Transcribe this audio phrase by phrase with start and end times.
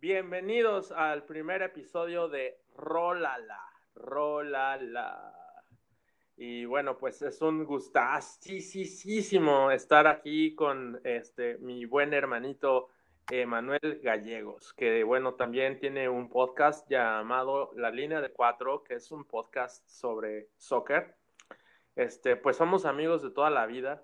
[0.00, 3.60] Bienvenidos al primer episodio de Rolala,
[3.94, 5.30] Rolala.
[6.38, 12.88] Y bueno, pues es un gustasísimo estar aquí con este mi buen hermanito
[13.46, 19.12] Manuel Gallegos, que bueno, también tiene un podcast llamado La Línea de Cuatro, que es
[19.12, 21.14] un podcast sobre soccer.
[21.94, 24.02] Este, pues somos amigos de toda la vida.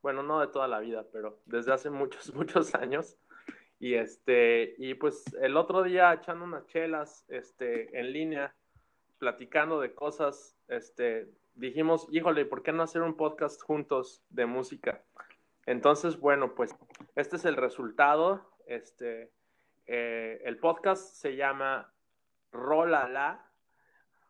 [0.00, 3.18] Bueno, no de toda la vida, pero desde hace muchos, muchos años.
[3.84, 8.56] Y este, y pues el otro día echando unas chelas, este, en línea,
[9.18, 15.04] platicando de cosas, este, dijimos, híjole, ¿por qué no hacer un podcast juntos de música?
[15.66, 16.74] Entonces, bueno, pues
[17.14, 18.56] este es el resultado.
[18.64, 19.30] Este,
[19.84, 21.92] eh, el podcast se llama
[22.52, 23.50] Rola La,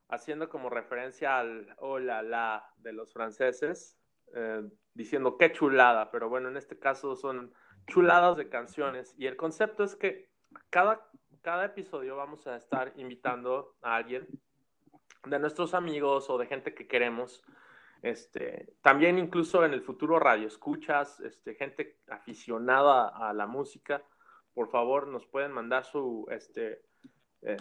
[0.09, 4.01] haciendo como referencia al Hola La de los franceses,
[4.35, 7.55] eh, diciendo qué chulada, pero bueno, en este caso son
[7.87, 9.15] chuladas de canciones.
[9.19, 10.29] Y el concepto es que
[10.71, 11.09] cada,
[11.43, 14.27] cada episodio vamos a estar invitando a alguien
[15.25, 17.43] de nuestros amigos o de gente que queremos.
[18.03, 24.03] Este, también incluso en el futuro radio escuchas, este, gente aficionada a la música,
[24.53, 26.83] por favor nos pueden mandar su, este,
[27.41, 27.57] eh,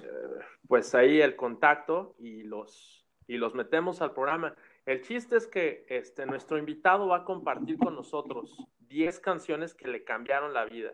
[0.67, 4.53] pues ahí el contacto y los, y los metemos al programa.
[4.85, 8.57] El chiste es que este, nuestro invitado va a compartir con nosotros
[8.93, 10.91] 10 canciones que le cambiaron la vida.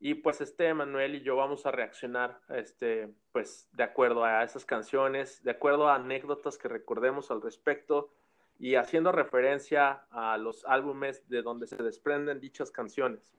[0.00, 4.66] Y pues este Manuel y yo vamos a reaccionar, este, pues de acuerdo a esas
[4.66, 8.12] canciones, de acuerdo a anécdotas que recordemos al respecto
[8.58, 13.32] y haciendo referencia a los álbumes de donde se desprenden dichas canciones.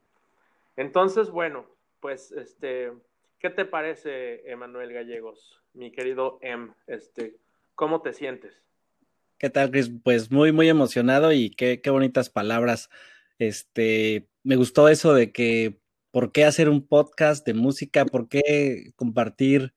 [0.76, 1.68] Entonces, bueno,
[2.00, 2.94] pues este,
[3.38, 6.72] ¿qué te parece, Emanuel Gallegos, mi querido M?
[6.88, 7.36] Este,
[7.76, 8.60] ¿cómo te sientes?
[9.38, 9.92] ¿Qué tal, Chris?
[10.04, 12.90] Pues muy, muy emocionado y qué, qué bonitas palabras.
[13.48, 15.80] Este, me gustó eso de que
[16.12, 18.06] ¿por qué hacer un podcast de música?
[18.06, 19.74] ¿Por qué compartir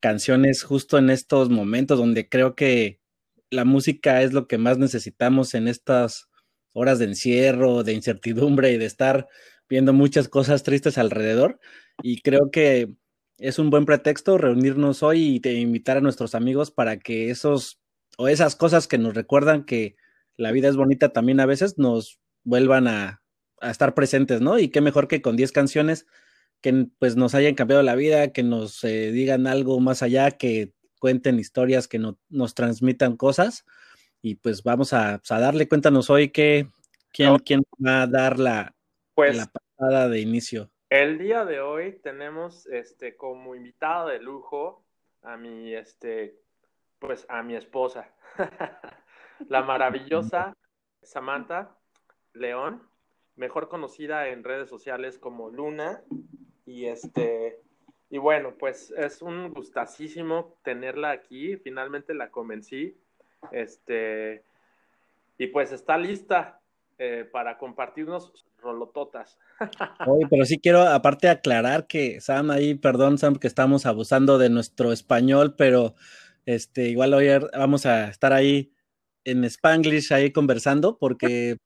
[0.00, 3.00] canciones justo en estos momentos donde creo que
[3.50, 6.28] la música es lo que más necesitamos en estas
[6.72, 9.28] horas de encierro, de incertidumbre y de estar
[9.68, 11.60] viendo muchas cosas tristes alrededor?
[12.02, 12.92] Y creo que
[13.38, 17.80] es un buen pretexto reunirnos hoy y invitar a nuestros amigos para que esos
[18.18, 19.96] o esas cosas que nos recuerdan que
[20.36, 23.20] la vida es bonita también a veces nos vuelvan a,
[23.60, 24.58] a estar presentes, ¿no?
[24.58, 26.06] Y qué mejor que con 10 canciones
[26.60, 30.72] que pues nos hayan cambiado la vida, que nos eh, digan algo más allá, que
[30.98, 33.64] cuenten historias, que no, nos transmitan cosas.
[34.22, 36.68] Y pues vamos a, pues, a darle, cuéntanos hoy que,
[37.12, 38.74] quién, quién va a dar la,
[39.14, 40.70] pues, la pasada de inicio.
[40.88, 44.84] El día de hoy tenemos este como invitada de lujo
[45.22, 46.40] a mi este
[47.00, 48.10] pues a mi esposa,
[49.48, 50.56] la maravillosa
[51.02, 51.75] Samantha
[52.36, 52.82] León
[53.36, 56.02] mejor conocida en redes sociales como Luna.
[56.64, 57.60] Y este,
[58.10, 61.56] y bueno, pues es un gustasísimo tenerla aquí.
[61.56, 62.96] Finalmente la convencí.
[63.52, 64.42] Este,
[65.38, 66.60] y pues está lista
[66.98, 69.38] eh, para compartirnos rolototas.
[70.06, 74.48] Oye, pero sí quiero aparte aclarar que Sam ahí, perdón Sam, que estamos abusando de
[74.48, 75.94] nuestro español, pero
[76.46, 78.72] este, igual hoy vamos a estar ahí
[79.24, 81.58] en Spanglish ahí conversando porque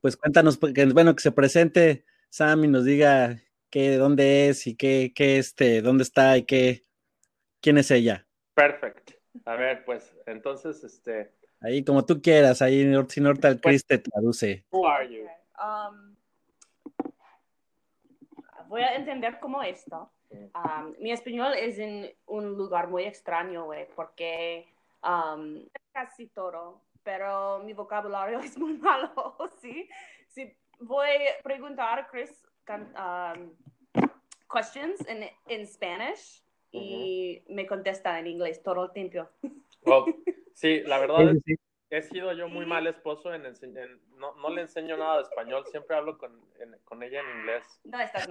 [0.00, 3.38] pues cuéntanos, pues, bueno, que se presente Sam y nos diga
[3.70, 6.82] qué, dónde es y qué, qué este, dónde está y qué,
[7.60, 8.26] quién es ella.
[8.54, 9.14] Perfecto.
[9.44, 11.32] A ver, pues, entonces, este.
[11.60, 14.64] Ahí, como tú quieras, ahí, si Nortal pues, Chris te traduce.
[14.70, 15.26] Who are you?
[15.58, 16.14] Um,
[18.68, 20.10] voy a entender cómo esto.
[20.30, 24.66] Um, mi español es en un lugar muy extraño, güey, porque
[25.02, 29.12] um, casi todo pero mi vocabulario es muy malo,
[29.62, 29.88] ¿sí?
[30.28, 33.50] Si voy a preguntar a Chris um,
[34.52, 39.30] questions en, en Spanish y me contesta en inglés todo el tiempo.
[40.54, 41.56] sí, la verdad es que
[41.90, 45.64] he sido yo muy mal esposo en, en no, no, le enseño nada de español,
[45.70, 47.64] siempre hablo con, en, con ella en inglés.
[47.84, 48.28] No, estás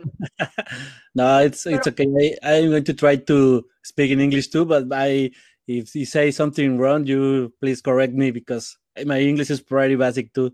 [1.13, 2.05] no, it's, it's okay.
[2.07, 5.31] I, I'm going to try to speak in English too, but I
[5.67, 10.33] if you say something wrong, you please correct me because my English is pretty basic
[10.33, 10.51] too.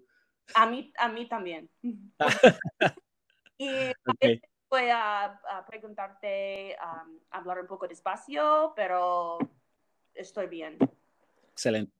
[0.55, 1.69] A mí, a mí también.
[3.57, 4.41] y okay.
[4.69, 9.37] voy a, a preguntarte, um, hablar un poco despacio, pero
[10.13, 10.77] estoy bien.
[11.51, 11.91] Excelente.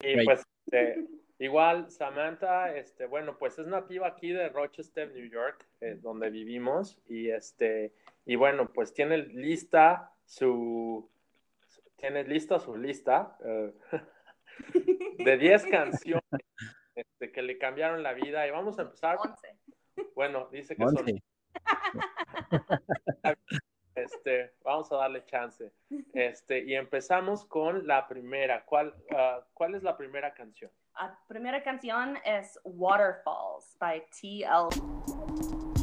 [0.00, 1.06] Y pues, este,
[1.38, 6.98] igual, Samantha, este, bueno, pues es nativa aquí de Rochester, New York, eh, donde vivimos,
[7.06, 7.92] y este,
[8.24, 11.10] y bueno, pues tiene lista su
[11.98, 13.72] tienes lista su lista uh,
[15.24, 16.24] de 10 canciones
[16.94, 19.18] este, que le cambiaron la vida y vamos a empezar.
[19.18, 19.58] 11.
[20.14, 20.96] Bueno, dice que 11.
[20.96, 21.06] son.
[23.94, 25.72] Este, vamos a darle chance.
[26.12, 28.64] Este, y empezamos con la primera.
[28.64, 30.70] ¿Cuál, uh, ¿cuál es la primera canción?
[30.94, 35.77] La primera canción es Waterfalls by TL.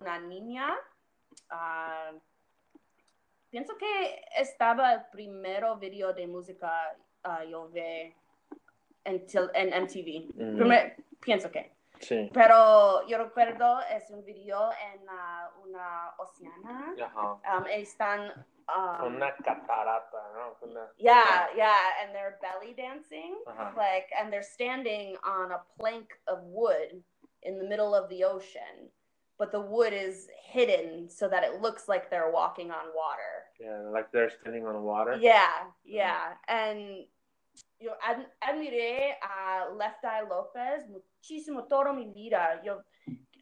[0.00, 0.74] Una niña,
[1.50, 2.12] ah,
[3.50, 8.14] pienso que estaba el primero video de música ah, yo vi
[9.04, 10.34] en, en MTV.
[10.34, 10.56] Mm.
[10.56, 11.72] Primer- pienso que.
[12.00, 12.30] sí.
[12.32, 16.94] Pero yo recuerdo es un video en ah, una oceana.
[17.02, 17.32] Ajá.
[17.58, 18.46] Um, están.
[18.68, 20.54] um, Con una catarata, ¿no?
[20.58, 23.72] Con una- Yeah, yeah, and they're belly dancing, Ajá.
[23.76, 27.02] like, and they're standing on a plank of wood
[27.42, 28.90] in the middle of the ocean,
[29.38, 33.44] but the wood is hidden so that it looks like they're walking on water.
[33.60, 35.16] Yeah, like they're standing on water.
[35.20, 37.06] Yeah, yeah, and
[37.78, 42.60] yo ad- admiré a Left Eye López muchísimo toda mi vida.
[42.64, 42.82] Yo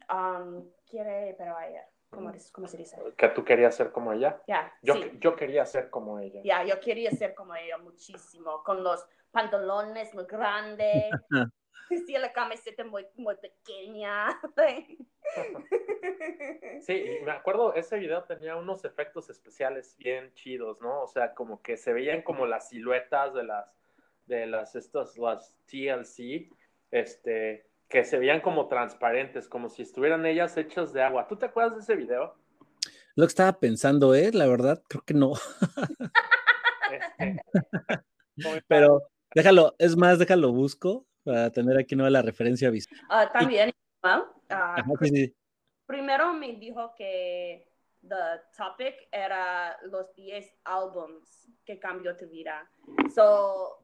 [0.09, 2.97] um, quiere, pero ayer, ¿cómo, dis- cómo se dice?
[3.17, 4.41] Que tú querías ser como ella.
[4.47, 5.11] Yeah, Yo, sí.
[5.19, 6.41] yo quería ser como ella.
[6.43, 11.05] Ya, yo quería ser como ella muchísimo, con los pantalones muy grandes,
[11.89, 14.39] sí, la camiseta muy, muy pequeña.
[16.81, 21.01] Sí, y me acuerdo, ese video tenía unos efectos especiales bien chidos, ¿no?
[21.01, 23.65] O sea, como que se veían como las siluetas de las,
[24.27, 26.49] de las, estos, las TLC,
[26.91, 31.27] este, que se veían como transparentes, como si estuvieran ellas hechas de agua.
[31.27, 32.35] ¿Tú te acuerdas de ese video?
[33.15, 34.31] Lo que estaba pensando, ¿eh?
[34.33, 35.33] La verdad, creo que no.
[36.91, 37.41] Este,
[38.67, 39.01] Pero
[39.33, 43.01] déjalo, es más, déjalo busco para tener aquí nueva la referencia visual.
[43.09, 43.71] Ah, también,
[44.03, 45.35] ah, ah, Ajá, sí, sí.
[45.87, 47.67] primero me dijo que
[48.07, 48.15] the
[48.55, 52.69] topic era los 10 álbums que cambió tu vida.
[53.13, 53.83] So,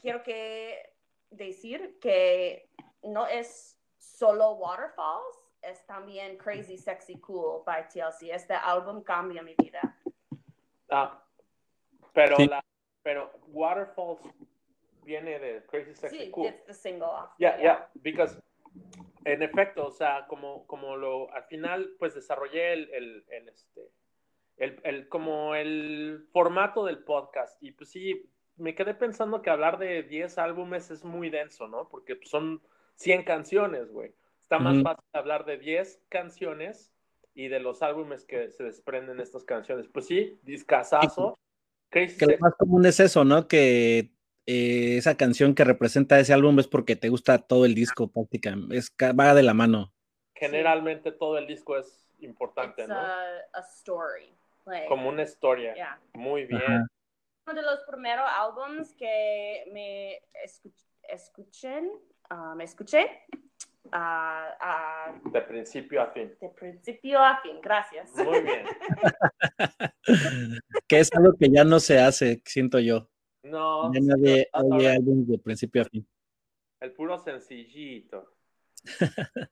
[0.00, 0.92] quiero que
[1.30, 2.68] decir que
[3.04, 8.30] no es solo Waterfalls, es también Crazy Sexy Cool by TLC.
[8.34, 9.96] Este álbum cambia mi vida.
[10.90, 11.22] Ah,
[12.12, 12.48] pero, Sí.
[12.48, 12.60] la,
[13.04, 14.18] pero Waterfalls
[15.10, 16.46] viene de Crazy Sexy Sí, Cool.
[16.46, 17.08] it's the single.
[17.08, 17.30] off.
[17.38, 18.40] Yeah, yeah, because
[19.24, 23.90] en efecto, o sea, como, como lo, al final, pues desarrollé el, el, el, este,
[24.56, 29.78] el, el, como el formato del podcast y pues sí, me quedé pensando que hablar
[29.78, 31.88] de 10 álbumes es muy denso, ¿no?
[31.88, 32.62] Porque pues, son
[32.96, 34.14] 100 canciones, güey.
[34.42, 34.84] Está más Ujú.
[34.84, 36.92] fácil hablar de 10 canciones
[37.34, 39.86] y de los álbumes que se desprenden de estas canciones.
[39.92, 41.36] Pues sí, discazazo.
[41.88, 43.48] Crazy Que lo más común es eso, ¿no?
[43.48, 44.10] Que
[44.52, 48.76] eh, esa canción que representa ese álbum es porque te gusta todo el disco prácticamente.
[48.76, 49.92] Es, va de la mano.
[50.34, 51.86] generalmente todo el disco es
[52.20, 52.96] importante, It's ¿no?
[52.96, 54.32] a, a story.
[54.66, 55.74] Like, Como una historia.
[55.74, 56.00] yeah.
[56.14, 56.62] Muy bien.
[56.62, 56.86] Ajá.
[57.46, 60.72] uno de los primeros álbums que me escu-
[61.08, 61.90] escuchen,
[62.30, 63.06] ah, me escuché
[63.92, 66.34] ah, ah, De principio a fin.
[66.40, 67.60] de principio a fin.
[67.62, 68.10] Gracias.
[68.16, 68.64] Muy bien.
[70.88, 73.08] que es algo que ya no se hace, siento yo.
[73.42, 76.06] No, oye álbumes de principio a fin.
[76.80, 78.34] el puro sencillito.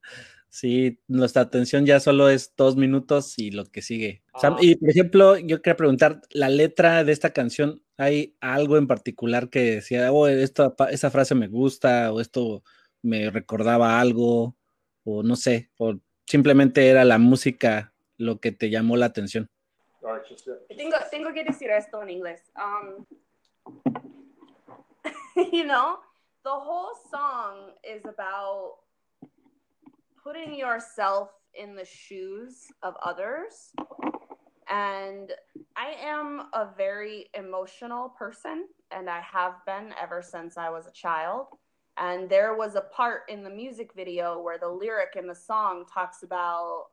[0.50, 4.22] Sí, nuestra atención ya solo es dos minutos y lo que sigue.
[4.40, 4.58] Sam, Ah.
[4.62, 9.50] y por ejemplo, yo quería preguntar, la letra de esta canción, ¿hay algo en particular
[9.50, 12.64] que decía, oh, esta, esa frase me gusta, o esto
[13.02, 14.56] me recordaba algo,
[15.04, 15.96] o no sé, o
[16.26, 19.50] simplemente era la música lo que te llamó la atención?
[20.74, 22.42] Tengo, tengo que decir esto en inglés.
[22.56, 23.04] Um,
[25.52, 25.98] you know,
[26.44, 28.76] the whole song is about
[30.22, 33.72] putting yourself in the shoes of others.
[34.70, 35.32] And
[35.76, 40.92] I am a very emotional person, and I have been ever since I was a
[40.92, 41.46] child.
[41.96, 45.84] And there was a part in the music video where the lyric in the song
[45.92, 46.86] talks about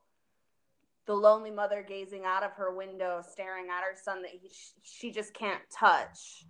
[1.06, 4.50] the lonely mother gazing out of her window, staring at her son that he,
[4.82, 6.46] she just can't touch.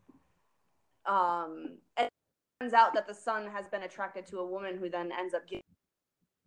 [1.08, 2.12] Um, and it
[2.60, 5.48] turns out that the son has been attracted to a woman who then ends up
[5.48, 5.64] getting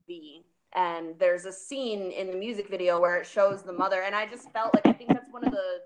[0.06, 0.44] B.
[0.74, 4.26] And there's a scene in the music video where it shows the mother, and I
[4.26, 5.80] just felt like I think that's one of the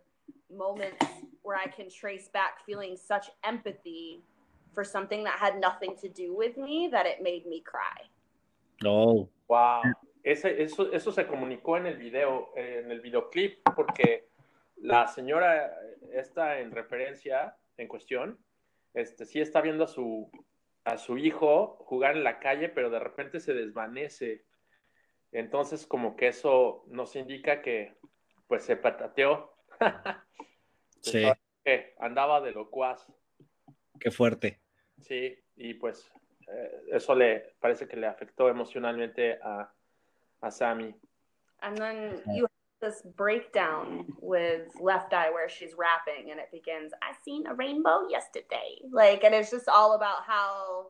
[0.54, 1.06] moments
[1.42, 4.20] where I can trace back feeling such empathy
[4.74, 8.08] for something that had nothing to do with me that it made me cry.
[8.84, 9.82] Oh, Wow.
[10.24, 14.28] Ese, eso, eso se comunicó en el video, en el videoclip, porque
[14.76, 15.76] la señora
[16.10, 18.38] esta en referencia, en cuestión,
[18.94, 20.30] este, sí está viendo a su,
[20.84, 24.44] a su hijo jugar en la calle, pero de repente se desvanece.
[25.32, 27.96] Entonces, como que eso nos indica que,
[28.46, 29.54] pues, se patateó.
[31.04, 31.24] Sí,
[31.64, 33.04] que andaba de locuaz.
[33.98, 34.60] qué fuerte.
[35.00, 36.08] Sí, y pues
[36.48, 39.72] eh, eso le parece que le afectó emocionalmente a,
[40.40, 40.94] a Sammy.
[41.58, 42.46] And then you
[42.82, 48.08] this breakdown with Left Eye where she's rapping and it begins, I seen a rainbow
[48.10, 48.82] yesterday.
[48.90, 50.88] Like, and it's just all about how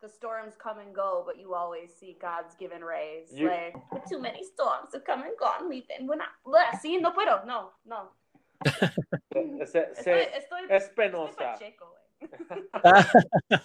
[0.00, 3.28] the storms come and go, but you always see God's given rays.
[3.32, 3.74] You- like,
[4.08, 7.70] too many storms have come and gone, leaving when I, Bleh, sí, no puedo, no,
[7.84, 8.08] no.
[9.66, 11.58] Se- se- Estoy, estoy, es penosa.
[11.60, 11.74] Eh.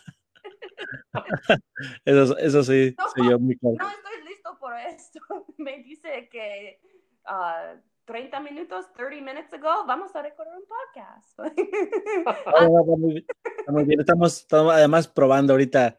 [2.05, 3.09] Eso, eso sí, No.
[3.15, 3.75] soy yo muy claro.
[3.79, 5.19] No estoy listo por esto.
[5.57, 6.81] Me dice que
[7.29, 11.39] ah, 30 minutos, 30 minutes ago, vamos a recordar un podcast.
[12.45, 13.25] Ah, va, va muy bien,
[13.57, 13.99] está muy bien.
[13.99, 15.95] Estamos, estamos además probando ahorita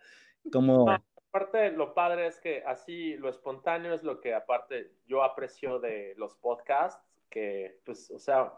[0.53, 0.91] cómo.
[1.33, 6.15] Aparte, lo padre es que así lo espontáneo es lo que aparte yo aprecio de
[6.17, 8.53] los podcasts, que pues, o sea,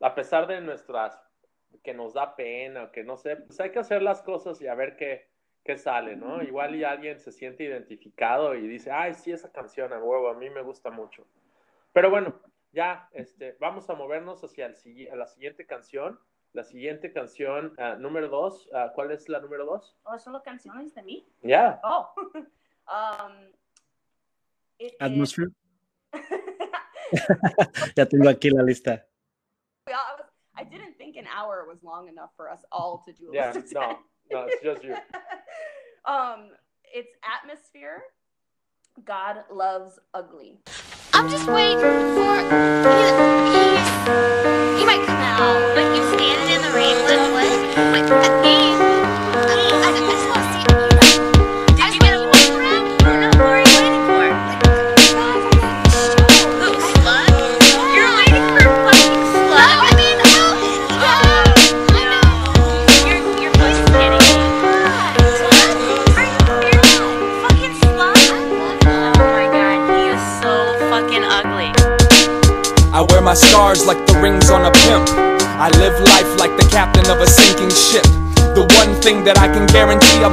[0.00, 1.20] a pesar de nuestras,
[1.82, 4.66] que nos da pena o que no sé, pues hay que hacer las cosas y
[4.66, 5.28] a ver qué,
[5.62, 6.42] qué sale, ¿no?
[6.42, 10.34] Igual y alguien se siente identificado y dice, ay, sí, esa canción a huevo, a
[10.34, 11.26] mí me gusta mucho.
[11.96, 12.38] Pero bueno,
[12.72, 16.20] ya, este, vamos a movernos hacia el, a la siguiente canción.
[16.52, 19.96] La siguiente canción, ah, número dos, ah, ¿cuál es la número dos?
[20.02, 21.26] ¿O solo canciones de mí?
[21.40, 21.80] Ya.
[21.82, 22.12] Oh.
[22.86, 23.50] um,
[25.00, 25.48] Atmosphere.
[27.96, 29.06] Ya tengo aquí la lista.
[29.88, 29.96] Yeah,
[30.54, 33.52] I, didn't think an hour was long enough for us all to do a Yeah,
[33.54, 33.96] list no, 10.
[34.32, 34.92] no, it's just you.
[36.04, 36.50] um,
[36.82, 38.02] it's atmosphere.
[39.02, 40.60] God loves ugly.
[41.16, 42.42] I'm just waiting for he,
[44.78, 45.74] he, might come out.
[45.74, 47.48] Like you standing in the rain with what?
[47.90, 48.85] Wait, I think.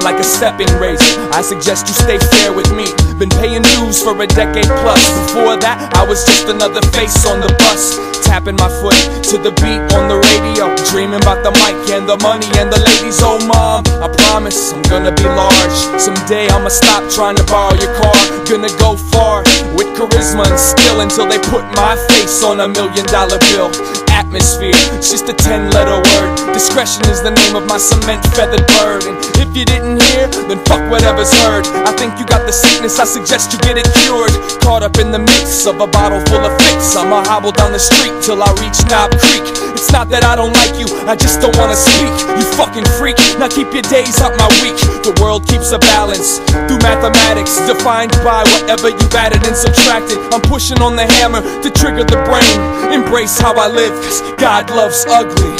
[0.04, 1.16] Like a stepping razor.
[1.32, 2.92] I suggest you stay fair with me.
[3.18, 5.02] Been paying dues for a decade plus.
[5.32, 7.96] Before that, I was just another face on the bus.
[8.28, 9.00] Tapping my foot
[9.32, 10.76] to the beat on the radio.
[10.92, 13.24] Dreaming about the mic and the money and the ladies.
[13.24, 15.78] Oh, mom, I promise I'm gonna be large.
[15.96, 18.16] Someday I'ma stop trying to borrow your car.
[18.44, 19.48] Gonna go far
[19.80, 23.72] with charisma and skill until they put my face on a million dollar bill.
[24.13, 26.53] Atmosphere, it's just a 10 letter word.
[26.53, 29.03] Discretion is the name of my cement feathered bird.
[29.10, 31.65] And if you didn't hear, then fuck whatever's heard.
[31.84, 34.32] I think you got the sickness, I suggest you get it cured.
[34.62, 36.96] Caught up in the mix of a bottle full of fix.
[36.96, 39.43] I'ma hobble down the street till I reach Knob Creek.
[39.74, 42.13] It's not that I don't like you, I just don't wanna speak.
[42.38, 44.77] You fucking freak, now keep your days out my week.
[45.03, 46.39] The world keeps a balance
[46.70, 50.22] through mathematics, defined by whatever you've added and subtracted.
[50.32, 52.55] I'm pushing on the hammer to trigger the brain.
[52.93, 55.56] Embrace how I live, cause God loves ugly.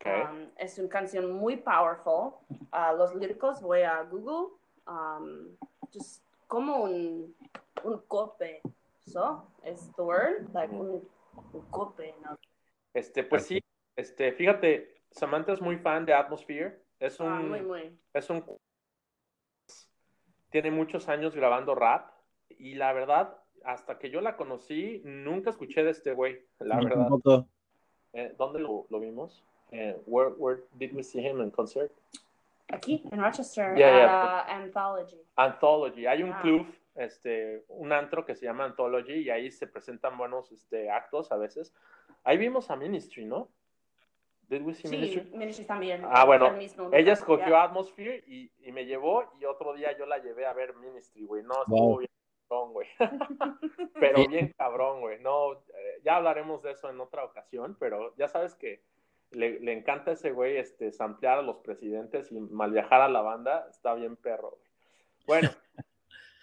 [0.00, 0.22] Okay.
[0.22, 2.40] Um, es una canción muy powerful.
[2.72, 4.58] Uh, los líricos voy a Google.
[4.86, 5.56] Um,
[5.92, 7.34] just como un,
[7.84, 8.60] un golpe.
[9.06, 10.48] So, is the word?
[10.54, 11.02] Like un,
[11.52, 12.14] un golpe.
[12.22, 12.38] ¿no?
[12.94, 13.60] Este, pues sí,
[13.96, 16.82] este, fíjate, Samantha es muy fan de Atmosphere.
[17.00, 17.98] Es un, Ah, muy, muy.
[18.14, 18.44] es un,
[20.50, 22.10] tiene muchos años grabando rap
[22.50, 27.08] y la verdad, hasta que yo la conocí, nunca escuché de este güey, la verdad.
[27.08, 27.48] tampoco.
[28.12, 29.42] Eh, ¿Dónde lo, lo vimos?
[29.70, 31.90] Eh, where, where did we see him in concert?
[32.68, 35.18] Aquí, en Rochester, Yeah, yeah, uh, Anthology.
[35.36, 36.06] Anthology.
[36.06, 36.40] Hay un Ah.
[36.42, 41.32] club, este, un antro que se llama Anthology y ahí se presentan buenos este, actos
[41.32, 41.72] a veces.
[42.24, 43.48] Ahí vimos a Ministry, ¿no?
[44.48, 45.30] Did we see Sí, Ministry?
[45.36, 46.02] Ministry también.
[46.04, 46.94] Ah, bueno, El mismo, ¿no?
[46.96, 47.62] Ella escogió Yeah.
[47.64, 51.42] Atmosphere y, y me llevó y otro día yo la llevé a ver Ministry, güey.
[51.42, 51.98] No, estuvo Wow.
[51.98, 52.10] bien
[52.72, 52.86] güey.
[54.00, 55.20] pero bien cabrón, güey.
[55.20, 58.82] No, eh, ya hablaremos de eso en otra ocasión, pero ya sabes que
[59.30, 63.08] le, le encanta a ese güey este, samplear a los presidentes y mal viajar a
[63.08, 63.66] la banda.
[63.70, 64.62] Está bien perro, güey.
[65.26, 65.50] Bueno,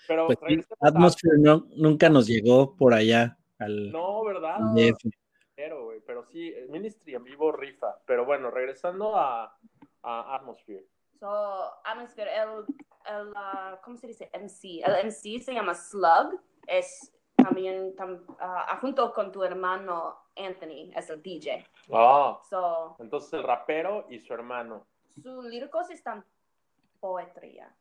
[0.08, 4.58] pero Pues sí, regresemos a- Atmosphere no- nunca nos llegó por allá al No, ¿verdad?
[5.56, 8.00] Pero, güey, pero sí, eh, Ministry en vivo rifa.
[8.06, 9.58] Pero bueno, regresando a,
[10.04, 10.86] a Atmosphere.
[11.20, 12.66] So, Atmosphere, el,
[13.06, 14.30] el uh, ¿cómo se dice?
[14.34, 14.82] MC.
[14.84, 16.40] El MC se llama Slug.
[16.68, 21.66] Es también, tam- uh, junto con tu hermano Anthony, es el DJ.
[21.92, 24.86] Ah, So, entonces el rapero y su hermano.
[25.22, 26.24] sus líricos están
[27.02, 27.74] poetría.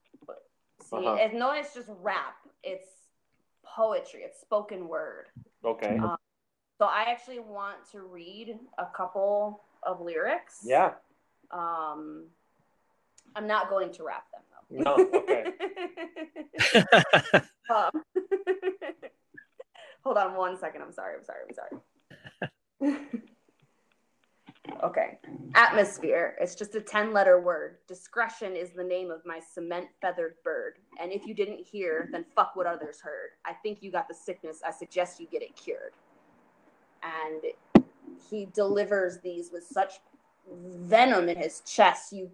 [0.80, 1.21] Sí, Ajá.
[1.23, 3.11] es, no es just rap, it's
[3.76, 5.26] poetry, it's spoken word.
[5.62, 5.83] Ok.
[5.83, 6.16] Um,
[6.78, 10.61] So I actually want to read a couple of lyrics.
[10.64, 10.95] Yeah.
[11.50, 12.30] Um,
[13.35, 14.82] I'm not going to wrap them though.
[14.82, 15.44] No, okay.
[17.70, 17.90] Um,
[20.04, 20.82] hold on one second.
[20.82, 21.16] I'm sorry.
[21.18, 21.40] I'm sorry.
[21.49, 21.54] I'm
[22.82, 23.20] sorry.
[24.85, 25.18] okay.
[25.54, 26.37] Atmosphere.
[26.40, 27.76] It's just a 10 letter word.
[27.87, 30.78] Discretion is the name of my cement feathered bird.
[31.00, 33.30] And if you didn't hear, then fuck what others heard.
[33.44, 34.62] I think you got the sickness.
[34.66, 35.92] I suggest you get it cured.
[37.02, 37.85] And
[38.30, 39.94] he delivers these with such
[40.50, 42.12] venom in his chest.
[42.12, 42.30] You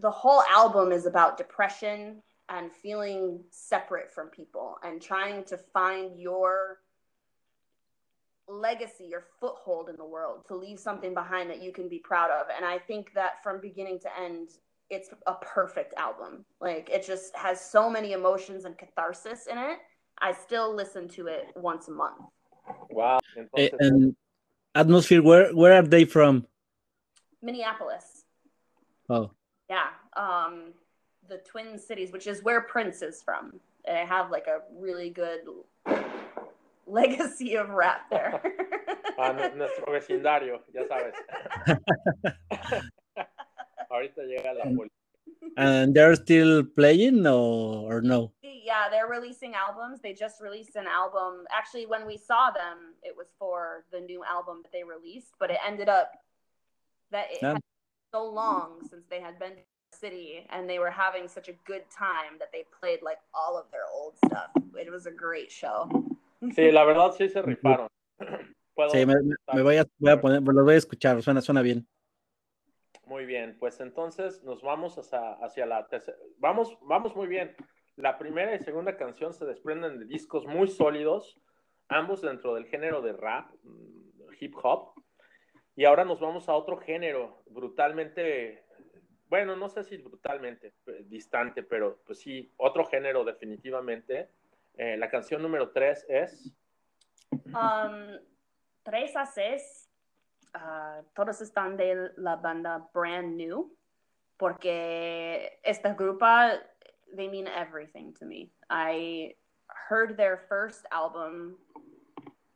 [0.00, 6.18] the whole album is about depression and feeling separate from people and trying to find
[6.18, 6.80] your
[8.48, 12.30] legacy, your foothold in the world, to leave something behind that you can be proud
[12.30, 12.46] of.
[12.54, 14.48] And I think that from beginning to end,
[14.88, 16.44] it's a perfect album.
[16.60, 19.78] Like it just has so many emotions and catharsis in it.
[20.18, 22.22] I still listen to it once a month.
[22.90, 23.20] Wow.
[23.54, 24.16] And
[24.74, 26.46] Atmosphere, where where are they from?
[27.42, 28.24] Minneapolis.
[29.08, 29.32] Oh,
[29.70, 29.86] Yeah.
[30.16, 30.72] Um,
[31.28, 33.60] the Twin Cities, which is where Prince is from.
[33.86, 35.42] They have like a really good
[36.86, 38.42] legacy of rap there.
[39.16, 41.14] a nu- nuestro vecindario, ya sabes.
[43.90, 44.90] Ahorita llega la policía.
[45.56, 48.32] and they're still playing or, or no?
[48.42, 50.00] yeah, they're releasing albums.
[50.00, 51.44] They just released an album.
[51.56, 55.50] Actually, when we saw them, it was for the new album that they released, but
[55.50, 56.12] it ended up
[57.10, 57.56] that it Yeah.
[58.12, 61.54] So long since they had been to the city and they were having such a
[61.66, 64.50] good time that they played like all of their old stuff.
[64.76, 65.88] It was a great show.
[66.54, 67.88] Sí, la verdad sí se rifaron.
[68.76, 71.62] Puedo- Sí, me, me- voy, a, voy a poner, los voy a escuchar, suena, suena
[71.62, 71.86] bien.
[73.06, 76.16] Muy bien, pues entonces nos vamos hacia, hacia la tercera.
[76.38, 77.54] Vamos, vamos muy bien.
[77.96, 81.38] La primera y segunda canción se desprenden de discos muy sólidos,
[81.88, 84.92] ambos dentro del género de rap, mm, hip hop.
[85.80, 88.66] Y ahora nos vamos a otro género brutalmente,
[89.30, 94.28] bueno, no sé si brutalmente eh, distante, pero pues sí, otro género definitivamente.
[94.74, 96.54] Eh, la canción número tres es
[97.46, 98.18] Um,
[98.82, 99.90] 3 a 6,
[100.54, 103.74] uh, todos están de la banda Brand New,
[104.36, 106.60] porque esta grupa,
[107.16, 108.52] they mean everything to me.
[108.68, 109.34] I
[109.88, 111.56] heard their first album,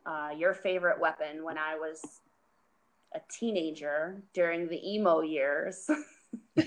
[0.05, 2.21] uh, Your Favorite Weapon, when I was
[3.15, 5.87] a teenager during the emo years.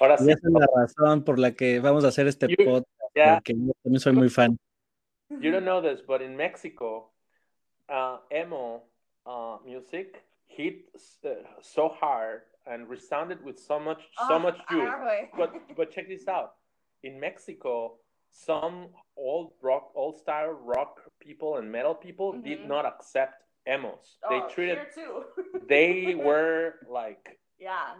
[0.00, 2.56] ahora sí, Y esa es la razón por la que vamos a hacer este You-
[2.64, 3.34] podcast, ya.
[3.36, 4.58] porque yo también soy muy fan.
[5.30, 7.12] You don't know this, but in Mexico,
[7.88, 8.84] uh, emo
[9.26, 10.88] uh, music hit
[11.24, 11.28] uh,
[11.62, 14.86] so hard and resounded with so much, so Ah, much juice.
[14.88, 15.30] arre.
[15.36, 16.52] But but check this out.
[17.02, 17.98] In Mexico,
[18.30, 22.68] some old rock, old style rock people and metal people did Mhm.
[22.68, 24.18] not accept emos.
[24.28, 24.78] They Oh, treated.
[24.78, 25.24] here too.
[25.68, 27.38] They were like.
[27.58, 27.96] yeah.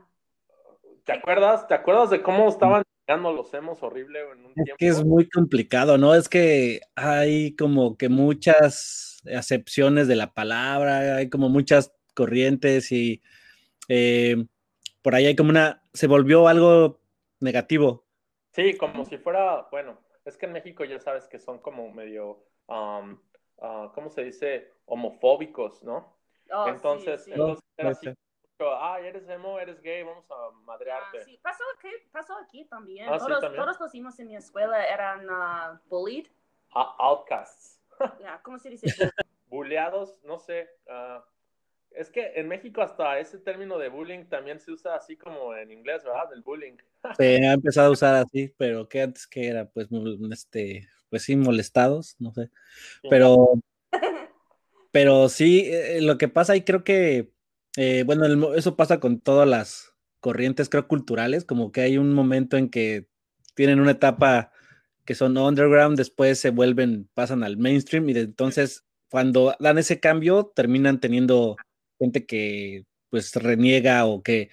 [1.05, 1.67] ¿Te acuerdas?
[1.67, 4.77] ¿Te acuerdas de cómo estaban llegando los emos horrible en un Es tiempo?
[4.79, 6.15] que es muy complicado, ¿no?
[6.15, 13.23] Es que hay como que muchas acepciones de la palabra, hay como muchas corrientes y
[13.89, 14.47] eh,
[15.03, 17.01] por ahí hay como una, se volvió algo
[17.41, 18.07] negativo.
[18.53, 22.45] Sí, como si fuera, bueno, es que en México ya sabes que son como medio,
[22.69, 23.19] um,
[23.61, 24.73] ah, ¿cómo se dice?
[24.87, 26.17] Homofóbicos, ¿no?
[26.53, 27.33] Oh, entonces, sí.
[27.33, 28.13] entonces era así,
[28.59, 31.23] ay, eres emo, eres gay, vamos a Ah, madrearte.
[31.25, 33.09] sí, pasó aquí, pasó aquí también.
[33.09, 33.65] Ah, sí, todos, también.
[33.65, 36.27] todos los hijos en mi escuela eran ah, bullied.
[36.73, 37.81] Outcasts,
[38.21, 38.87] Ya, ¿Cómo se dice?
[39.47, 40.69] bulleados, no sé.
[40.89, 41.25] ah,
[41.91, 45.71] es que en México hasta ese término de bullying también se usa así como en
[45.71, 46.33] inglés, ¿verdad?
[46.33, 46.77] El bullying.
[47.17, 51.23] Se ha empezado a usar así, pero que antes que era, pues, mol- este, pues
[51.23, 52.51] sí, molestados, no sé.
[53.09, 53.53] Pero,
[54.91, 57.31] pero sí, eh, lo que pasa ahí creo que,
[57.77, 62.13] eh, bueno, el eso pasa con todas las corrientes, creo, culturales, como que hay un
[62.13, 63.07] momento en que
[63.55, 64.51] tienen una etapa
[65.05, 70.01] que son underground, después se vuelven, pasan al mainstream y de entonces cuando dan ese
[70.01, 71.55] cambio terminan teniendo
[72.01, 74.51] gente que pues reniega o que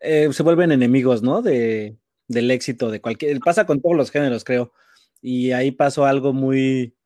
[0.00, 1.42] eh, se vuelven enemigos, ¿no?
[1.42, 4.72] De, del éxito de cualquier, pasa con todos los géneros, creo.
[5.20, 6.96] Y ahí pasó algo muy,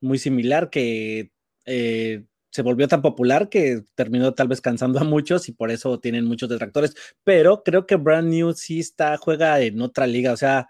[0.00, 1.32] muy similar que
[1.66, 6.00] eh, se volvió tan popular que terminó tal vez cansando a muchos y por eso
[6.00, 6.94] tienen muchos detractores.
[7.24, 10.68] Pero creo que Brand New sí está, juega en otra liga, o sea,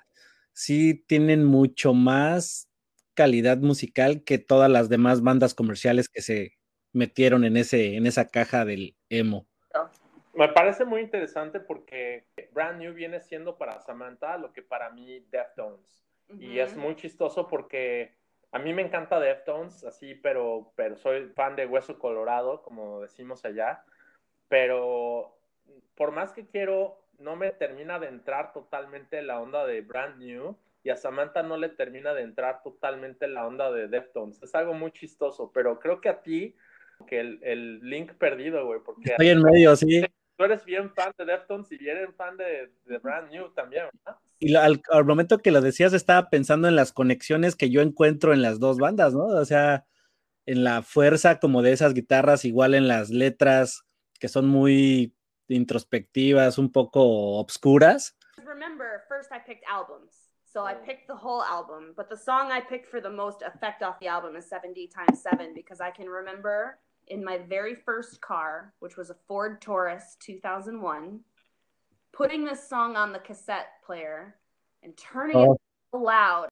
[0.52, 2.68] sí tienen mucho más
[3.14, 6.52] calidad musical que todas las demás bandas comerciales que se
[6.92, 9.46] metieron en ese, en esa caja del emo.
[10.34, 15.26] Me parece muy interesante porque Brand New viene siendo para Samantha lo que para mí
[15.30, 16.07] Deftones.
[16.38, 18.14] Y es muy chistoso porque
[18.52, 23.44] a mí me encanta Deftones, así, pero, pero soy fan de Hueso Colorado, como decimos
[23.44, 23.84] allá.
[24.48, 25.36] Pero
[25.94, 30.56] por más que quiero, no me termina de entrar totalmente la onda de Brand New.
[30.84, 34.42] Y a Samantha no le termina de entrar totalmente la onda de Deftones.
[34.42, 36.54] Es algo muy chistoso, pero creo que a ti,
[37.06, 40.02] que el, el link perdido, güey, porque Estoy en medio, sí.
[40.36, 44.18] tú eres bien fan de Deftones y bien fan de, de Brand New también, ¿verdad?
[44.38, 47.80] Y lo- al, al momento que lo decías, estaba pensando en las conexiones que yo
[47.80, 49.24] encuentro en las dos bandas, ¿no?
[49.24, 49.86] O sea,
[50.46, 53.82] en la fuerza como de esas guitarras, igual en las letras
[54.20, 55.14] que son muy
[55.48, 58.16] introspectivas, un poco obscuras.
[58.44, 60.12] Remember, first I picked albums.
[60.50, 63.82] So I picked the whole album, but the song I picked for the most effect
[63.82, 68.20] off the album is 70 times 7 because I can remember in my very first
[68.22, 71.20] car, which was a Ford Taurus 2001,
[72.18, 74.34] putting this song on the cassette player
[74.82, 75.52] and turning Oh.
[75.52, 76.48] it loud.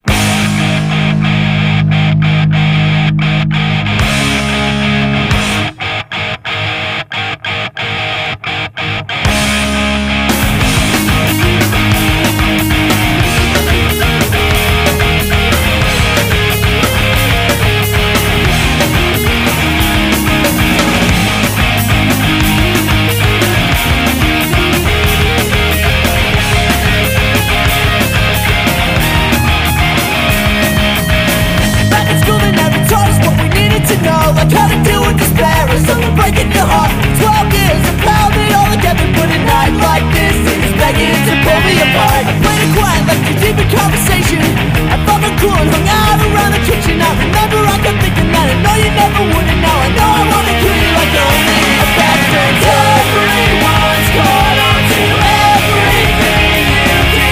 [43.07, 44.42] Like a deep in conversation.
[44.90, 46.99] I found my cool and hung out around the kitchen.
[47.01, 50.11] I remember I kept thinking that I know you never would And now I know
[50.11, 52.55] I wanna kill you like only a bastard.
[52.66, 57.31] Everyone's caught on to everything you do.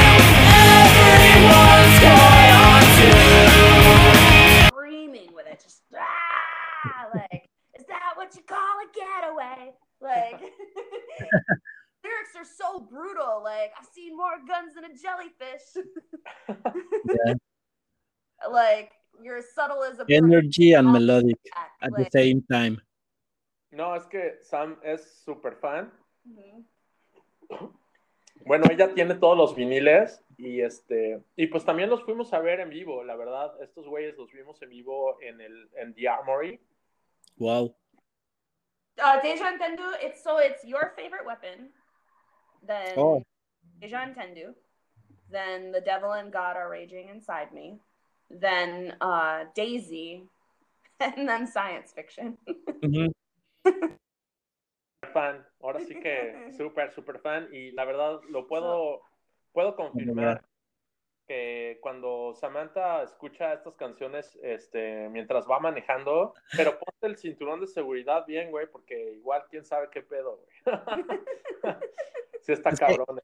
[0.62, 3.08] Everyone's caught on to
[4.70, 9.74] screaming with it, just ah, like, is that what you call a getaway?
[10.00, 10.38] Like,
[12.44, 13.42] so brutal.
[13.42, 15.66] Like, I've seen more guns than a jellyfish.
[18.50, 21.38] Like, you're as subtle as a Energy and melodic
[21.80, 22.82] at the same time.
[23.72, 25.90] No, es que Sam es súper fan.
[26.26, 26.64] mhm.
[28.46, 32.60] Bueno, ella tiene todos los viniles y este y pues también los fuimos a ver
[32.60, 33.54] en vivo, la verdad.
[33.62, 36.60] Estos güeyes los vimos en vivo en el en The Armory.
[37.38, 37.74] Wow.
[38.98, 41.72] Uh, Deja Entendu, it's so it's your favorite weapon,
[42.66, 43.22] then Oh.
[43.80, 44.54] Deja Entendu,
[45.30, 47.78] then The Devil and God Are Raging Inside Me,
[48.30, 50.22] then uh, Daisy,
[51.00, 52.38] and then Science Fiction.
[52.82, 53.12] Ujú.
[55.12, 59.02] Fan, ahora sí que súper súper fan y la verdad lo puedo
[59.52, 60.42] puedo confirmar
[61.28, 67.66] que cuando Samantha escucha estas canciones este mientras va manejando, pero ponte el cinturón de
[67.66, 71.76] seguridad bien, güey, porque igual quién sabe qué pedo, güey.
[72.44, 73.20] Sí está Es que, cabrón.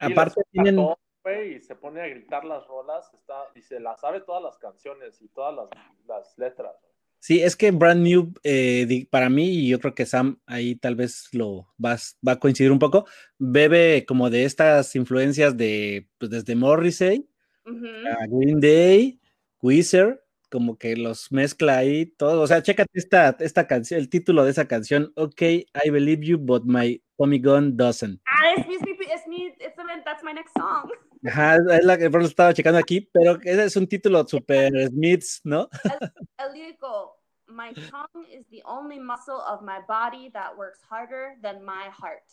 [0.00, 0.86] Y Aparte le tienen,
[1.22, 4.58] güey, y se pone a gritar las rolas, está, y se las sabe todas las
[4.58, 5.68] canciones y todas las,
[6.06, 6.74] las letras.
[7.20, 10.94] sí, es que Brand New, eh, para mí, y yo creo que Sam ahí tal
[10.96, 13.06] vez lo vas, va a coincidir un poco,
[13.38, 17.28] bebe como de estas influencias de, pues desde Morrissey,
[17.66, 18.06] Mhm.
[18.08, 19.20] a Green Day,
[19.62, 22.42] Weezer, como que los mezcla ahí todo.
[22.42, 26.36] O sea, chécate esta, esta canción, el título de esa canción, OK, I believe you,
[26.38, 28.20] but my Tommy gun doesn't.
[28.28, 30.90] Ah, it's me, it's me, it's the, that's my next song.
[31.26, 34.70] Ajá, es la que por eso estaba checando aquí, pero ese es un título super
[34.88, 35.68] Smiths, ¿no?
[36.38, 37.14] El lyrical,
[37.48, 42.24] my tongue is the only muscle of my body that works harder than my heart.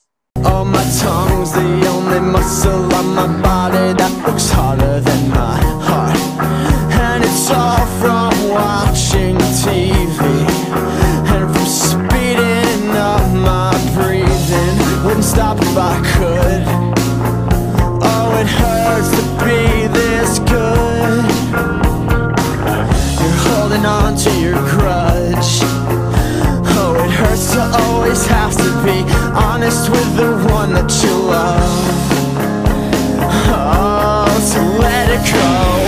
[0.44, 6.18] Oh, my tongue's the only muscle on my body that works harder than my heart.
[7.00, 10.51] And it's all from watching TV
[15.22, 16.64] Wouldn't stop if I could.
[18.02, 21.26] Oh, it hurts to be this good.
[23.22, 25.62] You're holding on to your grudge.
[26.74, 29.04] Oh, it hurts to always have to be
[29.38, 31.70] honest with the one that you love.
[33.54, 35.81] Oh, to let it go.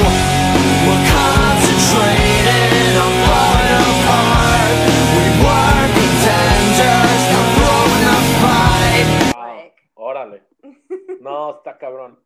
[11.24, 12.20] No, está cabrón.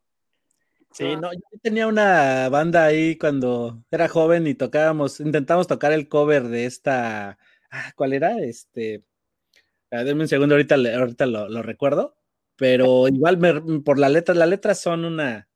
[0.91, 6.07] Sí, no, yo tenía una banda ahí cuando era joven y tocábamos, intentamos tocar el
[6.07, 7.37] cover de esta,
[7.69, 8.39] ah, ¿cuál era?
[8.39, 9.03] Este,
[9.91, 12.15] Ah, Denme un segundo, ahorita, ahorita lo, lo recuerdo.
[12.57, 15.47] Pero igual me- por la letra, las letras son una,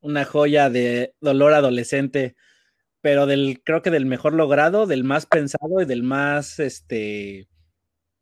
[0.00, 2.36] una joya de dolor adolescente,
[3.00, 7.48] pero del, creo que del mejor logrado, del más pensado y del más, este,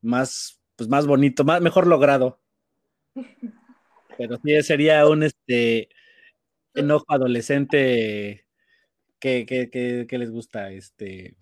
[0.00, 2.40] más, pues más bonito, más, mejor logrado.
[4.16, 5.88] Pero sí, sería un, este,
[6.74, 8.46] enojo adolescente
[9.18, 11.36] que, que, que, que les gusta, este,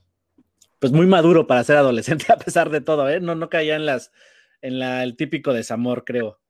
[0.79, 3.21] pues muy maduro para ser adolescente a pesar de todo, ¿eh?
[3.21, 4.13] No, no caía en las,
[4.63, 6.41] en la, el típico desamor, creo.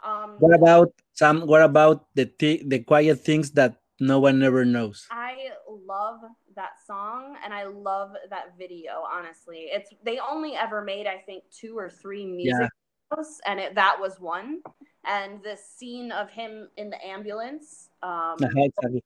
[0.00, 1.42] Um, What about Sam?
[1.42, 5.08] What about the thi- the quiet things that no one ever knows?
[5.10, 6.20] I love
[6.54, 9.02] that song and I love that video.
[9.10, 12.70] Honestly, it's they only ever made I think two or three music
[13.10, 14.62] videos, and it, that was one.
[15.08, 19.00] And the scene of him in the ambulance, um, Ajá, exacto.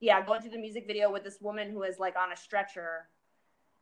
[0.00, 3.08] yeah, going through the music video with this woman who is like on a stretcher,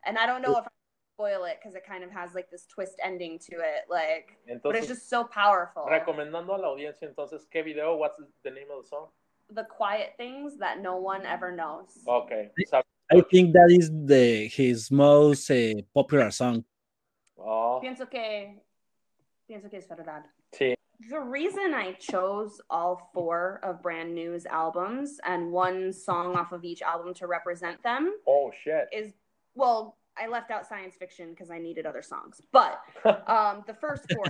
[0.06, 0.70] and I don't know if I
[1.16, 4.76] spoil it because it kind of has like this twist ending to it, like, but
[4.76, 5.86] it's just so powerful.
[5.90, 7.96] recomendando a la audiencia, entonces, ¿qué video?
[7.96, 9.08] What's the name of the song?
[9.52, 11.98] The quiet things that no one ever knows.
[12.06, 12.52] Ok.
[13.12, 16.64] I think that is the his most uh, popular song.
[17.36, 18.62] Oh, Pienso que,
[19.48, 20.22] pienso que es verdad.
[20.54, 20.76] sí.
[21.08, 26.62] The reason I chose all four of Brand New's albums and one song off of
[26.62, 28.88] each album to represent them Oh, shit.
[28.92, 29.12] is
[29.54, 32.42] well, I left out science fiction because I needed other songs.
[32.52, 32.80] But
[33.26, 34.26] um, the first four,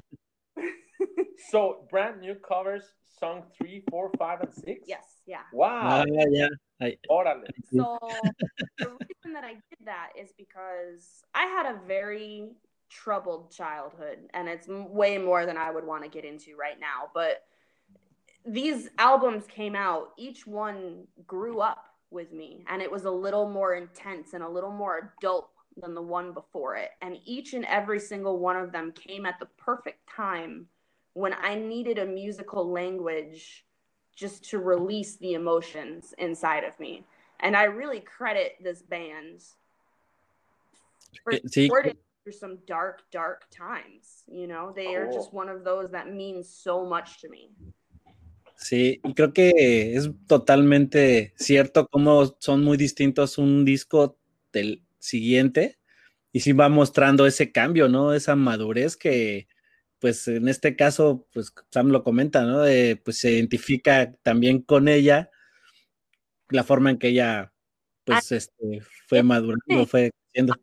[1.50, 2.85] so, brand new covers
[3.18, 4.85] song three, four, five, and six?
[4.87, 5.40] yes, yeah.
[5.52, 6.04] Wow.
[6.09, 6.48] Ah, yeah.
[6.80, 7.44] I, Órale.
[7.74, 7.98] So
[8.78, 12.52] the reason that I did that is because I had a very
[12.90, 16.79] troubled childhood, and it's m- way more than I would want to get into right
[16.79, 17.11] now.
[17.14, 17.44] But
[18.44, 23.48] these albums came out, each one grew up with me, and it was a little
[23.48, 25.50] more intense and a little more adult
[25.81, 26.90] than the one before it.
[27.00, 30.66] And each and every single one of them came at the perfect time
[31.14, 33.64] when I needed a musical language
[34.16, 37.05] just to release the emotions inside of me.
[37.40, 39.42] And I really credit this band
[41.66, 44.24] for through some dark, dark times.
[44.26, 45.40] You know, they are just Cool.
[45.40, 47.50] one of those that means so much to me.
[48.56, 54.18] Sí, y creo que es totalmente cierto cómo son muy distintos un disco
[54.52, 55.78] del siguiente
[56.30, 58.12] y sí va mostrando ese cambio, ¿no?
[58.12, 59.48] Esa madurez que,
[59.98, 62.61] pues en este caso, pues Sam lo comenta, ¿no?
[62.61, 65.30] De, pues se identifica también con ella,
[66.50, 67.54] la forma en que ella,
[68.04, 70.54] pues, este, fue madurando, fue creciendo.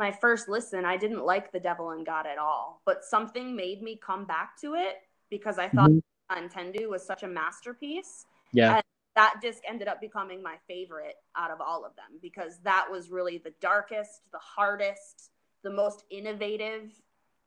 [0.00, 3.82] My first listen, I didn't like The Devil and God at all, but something made
[3.82, 6.00] me come back to it because I thought Ujú,
[6.32, 8.24] Nintendo was such a masterpiece.
[8.52, 8.80] Ya,
[9.14, 13.10] that disc ended up becoming my favorite out of all of them because that was
[13.10, 15.32] really the darkest, the hardest,
[15.64, 16.90] the most innovative.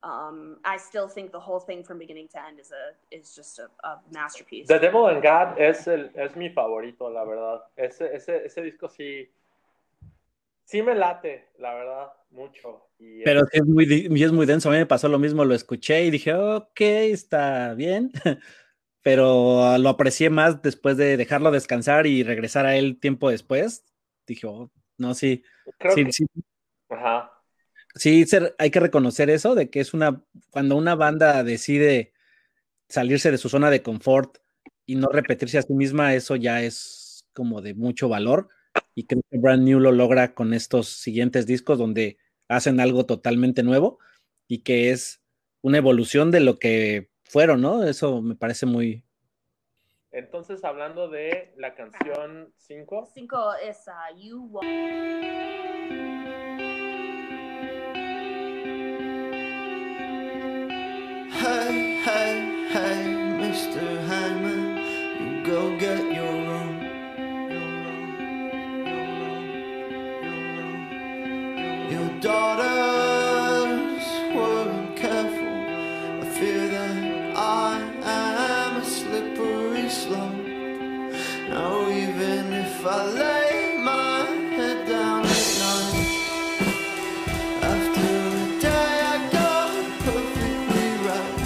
[0.03, 3.57] Um, I still think the whole thing from beginning to end is a is just
[3.57, 4.67] a, a masterpiece.
[4.67, 7.61] The Devil and God es, el, es mi favorito, la verdad.
[7.77, 9.27] Ese, ese, ese disco sí,
[10.65, 12.89] sí me late, la verdad, mucho.
[12.99, 14.69] Y, pero es muy, es muy denso.
[14.69, 18.11] A mí me pasó lo mismo, lo escuché y dije, ok, está bien,
[19.01, 23.85] pero ah, lo aprecié más después de dejarlo descansar y regresar a él tiempo después.
[24.25, 25.43] Dije, oh, no, sí,
[25.77, 26.25] creo sí, que, sí,
[26.89, 27.33] ajá,
[27.95, 28.25] sí,
[28.57, 32.13] hay que reconocer eso, de que es una, cuando una banda decide
[32.89, 34.37] salirse de su zona de confort
[34.85, 38.49] y no repetirse a sí misma, eso ya es como de mucho valor.
[38.95, 43.63] Y creo que Brand New lo logra con estos siguientes discos donde hacen algo totalmente
[43.63, 43.99] nuevo
[44.47, 45.21] y que es
[45.61, 47.83] una evolución de lo que fueron, ¿no?
[47.83, 49.03] Eso me parece muy...
[50.11, 54.59] entonces hablando de la canción 5, Cinco is uh, you.
[61.31, 63.03] Hey, hey, hey,
[63.41, 63.83] Mr.
[64.07, 64.77] Hyman,
[65.19, 66.13] you go get.
[66.15, 66.32] Your
[82.83, 84.25] if I lay my
[84.57, 85.29] head down at
[85.63, 86.03] night.
[87.61, 89.71] After a day I got
[90.03, 91.37] perfectly right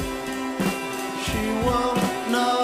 [1.25, 2.01] She won't
[2.33, 2.63] know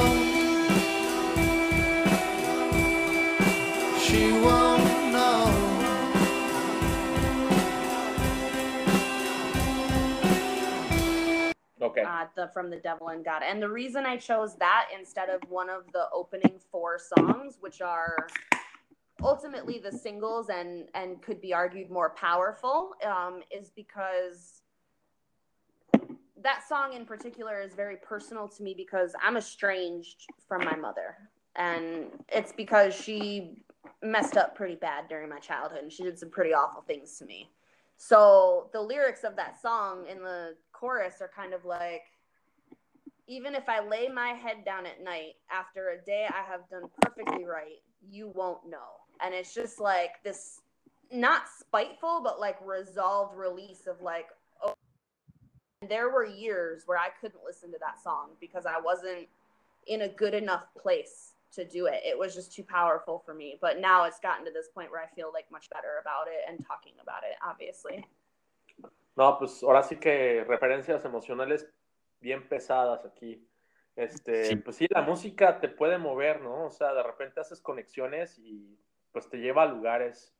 [4.01, 5.41] She won't know
[11.81, 12.01] ok.
[12.01, 15.41] uh, the from the devil and god and the reason i chose that instead of
[15.49, 18.27] one of the opening four songs which are
[19.23, 24.61] ultimately the singles and and could be argued more powerful um, is because
[26.43, 31.15] that song in particular is very personal to me because I'm estranged from my mother.
[31.55, 33.55] And it's because she
[34.01, 37.25] messed up pretty bad during my childhood and she did some pretty awful things to
[37.25, 37.49] me.
[37.95, 42.03] So the lyrics of that song in the chorus are kind of like
[43.27, 46.89] even if I lay my head down at night after a day I have done
[47.01, 49.02] perfectly right, you won't know.
[49.23, 50.61] And it's just like this
[51.11, 54.27] not spiteful, but like resolved release of like,
[54.61, 54.73] oh,
[55.87, 59.27] there were years where I couldn't listen to that song because I wasn't
[59.87, 62.01] in a good enough place to do it.
[62.03, 63.57] It was just too powerful for me.
[63.61, 66.41] But now it's gotten to this point where I feel like much better about it
[66.49, 68.05] and talking about it, obviously.
[69.15, 71.67] No, pues ahora sí que referencias emocionales
[72.19, 73.47] bien pesadas aquí.
[73.95, 74.55] Este, Sí.
[74.55, 76.65] pues sí, la música te puede mover, ¿no?
[76.65, 78.75] O sea, de repente haces conexiones y
[79.13, 80.33] pues te lleva a lugares.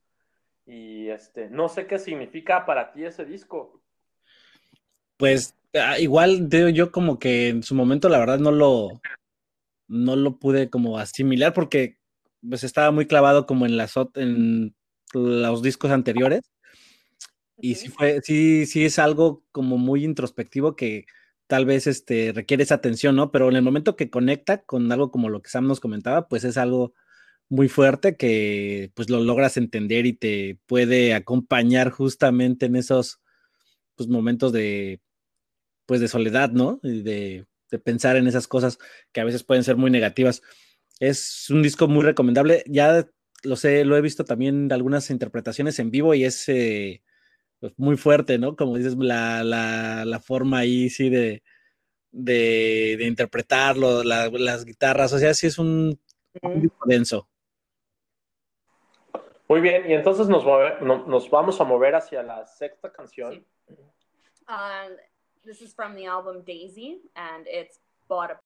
[0.65, 3.81] Y este, no sé qué significa para ti ese disco.
[5.17, 9.01] Pues ah, igual yo como que en su momento la verdad no lo
[9.87, 11.97] no lo pude como asimilar porque
[12.47, 14.75] pues estaba muy clavado como en las en
[15.13, 16.41] los discos anteriores
[17.57, 21.05] y sí fue sí sí es algo como muy introspectivo que
[21.47, 23.31] tal vez este requiere esa atención, ¿no?
[23.31, 26.43] Pero en el momento que conecta con algo como lo que Sam nos comentaba, pues
[26.45, 26.93] es algo
[27.49, 33.19] muy fuerte que pues lo logras entender y te puede acompañar justamente en esos
[33.95, 35.01] pues momentos de
[35.85, 36.79] pues de soledad, ¿no?
[36.83, 38.77] Y de, de pensar en esas cosas
[39.11, 40.41] que a veces pueden ser muy negativas.
[40.99, 42.63] Es un disco muy recomendable.
[42.67, 43.07] Ya
[43.43, 47.03] lo sé, lo he visto también de algunas interpretaciones en vivo y es eh,
[47.59, 48.55] pues, muy fuerte, ¿no?
[48.55, 51.43] Como dices, la, la, la forma ahí, sí, de,
[52.11, 55.99] de, de interpretarlo, la- las guitarras, o sea, sí es un,
[56.41, 57.29] un disco denso.
[59.49, 63.45] Muy bien, y entonces nos, move- no- nos vamos a mover hacia la sexta canción.
[64.47, 64.97] Um,
[65.45, 67.79] this is from the album Daisy, and it's
[68.09, 68.39] Bought a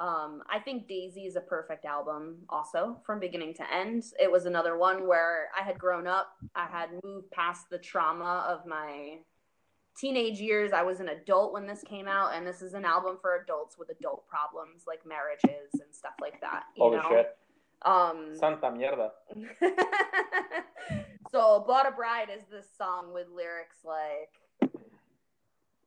[0.00, 4.02] Um, I think Daisy is a perfect album, also from beginning to end.
[4.18, 8.46] It was another one where I had grown up, I had moved past the trauma
[8.48, 9.18] of my
[9.98, 10.72] teenage years.
[10.72, 13.76] I was an adult when this came out, and this is an album for adults
[13.78, 16.62] with adult problems like marriages and stuff like that.
[16.76, 17.36] You Holy know, shit.
[17.82, 19.10] um, Santa mierda.
[21.30, 24.39] so Bought a Bride is this song with lyrics like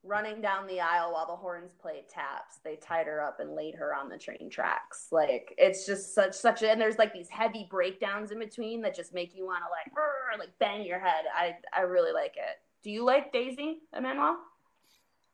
[0.04, 2.58] running down the aisle while the horns played taps.
[2.62, 5.08] They tied her up and laid her on the train tracks.
[5.10, 8.94] Like it's just such such a, and there's like these heavy breakdowns in between that
[8.94, 11.24] just make you want to like like bang your head.
[11.34, 12.58] I i really like it.
[12.82, 14.36] Do you like daisy emmanuel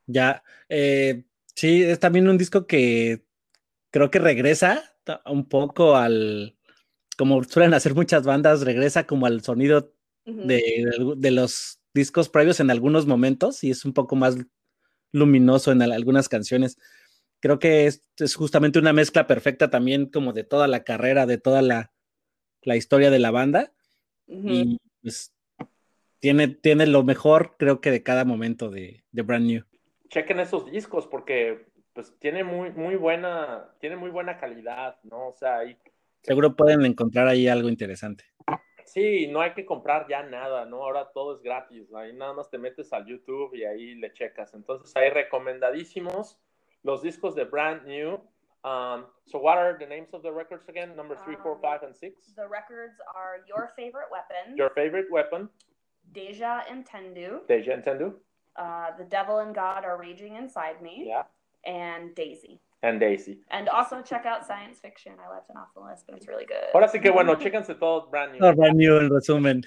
[0.07, 3.23] Ya, eh, sí, es también un disco que
[3.93, 4.83] creo que regresa
[5.27, 6.57] un poco al,
[7.17, 9.93] como suelen hacer muchas bandas, regresa como al sonido
[10.25, 14.37] de, de- de los discos previos en algunos momentos y es un poco más
[15.13, 16.79] luminoso en al- algunas canciones.
[17.41, 21.39] Creo que es, es justamente una mezcla perfecta también como de toda la carrera, de
[21.39, 21.93] toda la,
[22.63, 23.73] la historia de la banda
[24.29, 25.33] y pues
[26.21, 29.65] tiene, tiene lo mejor creo que de cada momento de, de Brand New.
[30.09, 35.29] Chequen esos discos porque pues tiene muy, muy buena, tiene muy buena calidad, ¿no?
[35.29, 35.77] O sea, ahí
[36.23, 38.25] Seguro pueden encontrar ahí algo interesante.
[38.93, 40.83] Sí, no hay que comprar ya nada, ¿no?
[40.83, 44.53] Ahora todo es gratis, ahí nada más te metes al YouTube y ahí le checas.
[44.55, 46.37] Entonces, ahí recomendadísimos
[46.83, 48.15] los discos de Brand New.
[48.65, 50.97] Um, so, what are the names of the records again?
[50.97, 52.35] Number three, four, Um, five, and six.
[52.35, 55.49] the records are your favorite weapon Your favorite weapon,
[56.13, 58.13] deja intendu Deja Entendu,
[58.57, 61.23] uh, the devil and god are raging inside me yeah,
[61.65, 63.41] and daisy and Daisy.
[63.51, 65.13] And also check out science fiction.
[65.19, 66.73] I left it off the list, but it's really good.
[66.75, 68.41] Ahora sí que bueno, chéquense todo Brand New.
[68.41, 69.63] No, Brand New en resumen.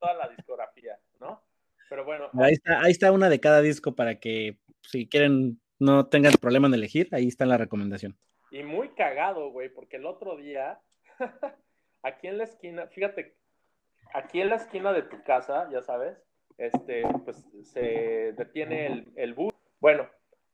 [0.00, 1.42] Toda la discografía, ¿no?
[1.88, 6.06] Pero bueno, Ahí está, ahí está una de cada disco para que si quieren no
[6.06, 8.16] tengan problema en elegir, ahí está la recomendación.
[8.50, 10.80] Y muy cagado, güey, porque el otro día,
[12.02, 13.36] aquí en la esquina, fíjate,
[14.14, 16.16] aquí en la esquina de tu casa, ya sabes,
[16.58, 19.52] este, pues se detiene el, el bus.
[19.78, 20.08] Bueno,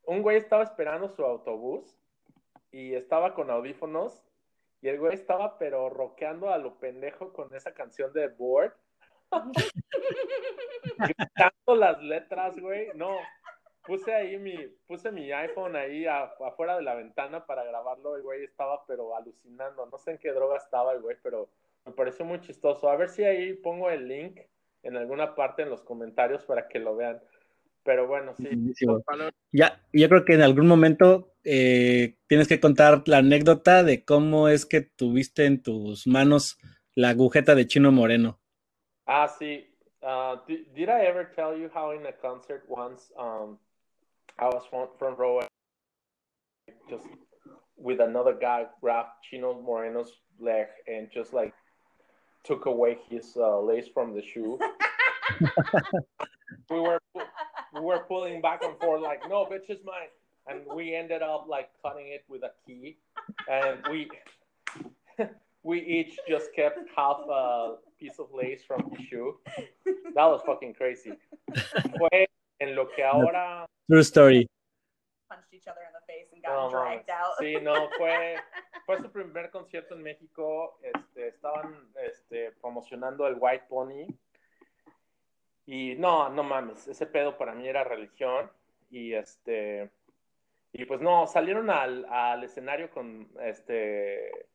[0.05, 1.97] un güey estaba esperando su autobús
[2.71, 4.23] y estaba con audífonos
[4.81, 8.73] y el güey estaba pero rockeando a lo pendejo con esa canción de Board.
[10.97, 12.89] Gritando las letras, güey.
[12.95, 13.15] No,
[13.85, 14.55] puse ahí mi,
[14.87, 18.15] puse mi iPhone ahí a- afuera de la ventana para grabarlo.
[18.15, 19.85] El güey estaba pero alucinando.
[19.85, 21.49] No sé en qué droga estaba el güey, pero
[21.85, 22.89] me pareció muy chistoso.
[22.89, 24.39] A ver si ahí pongo el link
[24.83, 27.21] en alguna parte en los comentarios para que lo vean.
[27.83, 28.47] Pero bueno, sí.
[29.51, 34.47] Ya, yo creo que en algún momento eh, tienes que contar la anécdota de cómo
[34.47, 36.57] es que tuviste en tus manos
[36.95, 38.39] la agujeta de Chino Moreno.
[39.05, 39.67] Ah, sí.
[40.01, 43.57] Uh, did, did I ever tell you how in a concert once um,
[44.37, 45.41] I was front, front row
[46.89, 47.05] just
[47.77, 51.53] with another guy grabbed Chino Moreno's leg and just like
[52.43, 54.59] took away his uh, lace from the shoe.
[56.69, 56.99] we were
[57.73, 60.11] we were pulling back and forth like no bitch is mine
[60.47, 62.97] and we ended up like cutting it with a key
[63.49, 64.09] and we
[65.63, 69.37] we each just kept half a piece of lace from his shoe
[69.85, 71.13] that was fucking crazy
[71.97, 72.25] fue
[72.59, 74.47] en lo que ahora True story.
[75.29, 77.19] Punched each other in the face and got no, dragged mames.
[77.19, 77.35] out.
[77.41, 78.35] sí no fue
[78.85, 84.07] fue su primer concierto en México este estaban este promocionando el White Pony
[85.65, 88.51] y no, no mames, ese pedo para mí era religión
[88.89, 89.89] y este
[90.71, 94.47] y pues no, salieron al, al escenario con este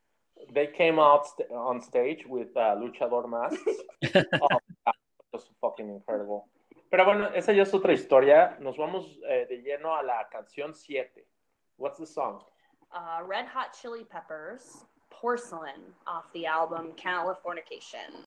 [0.52, 3.58] they came out st- on stage with uh, luchador masks.
[4.14, 4.94] oh, that
[5.32, 6.48] was fucking incredible.
[6.90, 8.56] Pero bueno, esa ya es otra historia.
[8.60, 11.26] Nos vamos eh, de lleno a la canción 7.
[11.76, 12.42] What's the song?
[12.92, 18.24] Uh, Red Hot Chili Peppers, Porcelain, off the album Californication.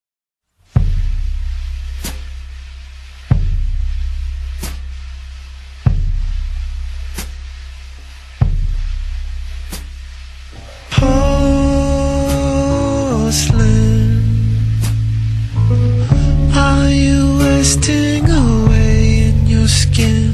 [17.61, 20.33] Wasting away in your skin?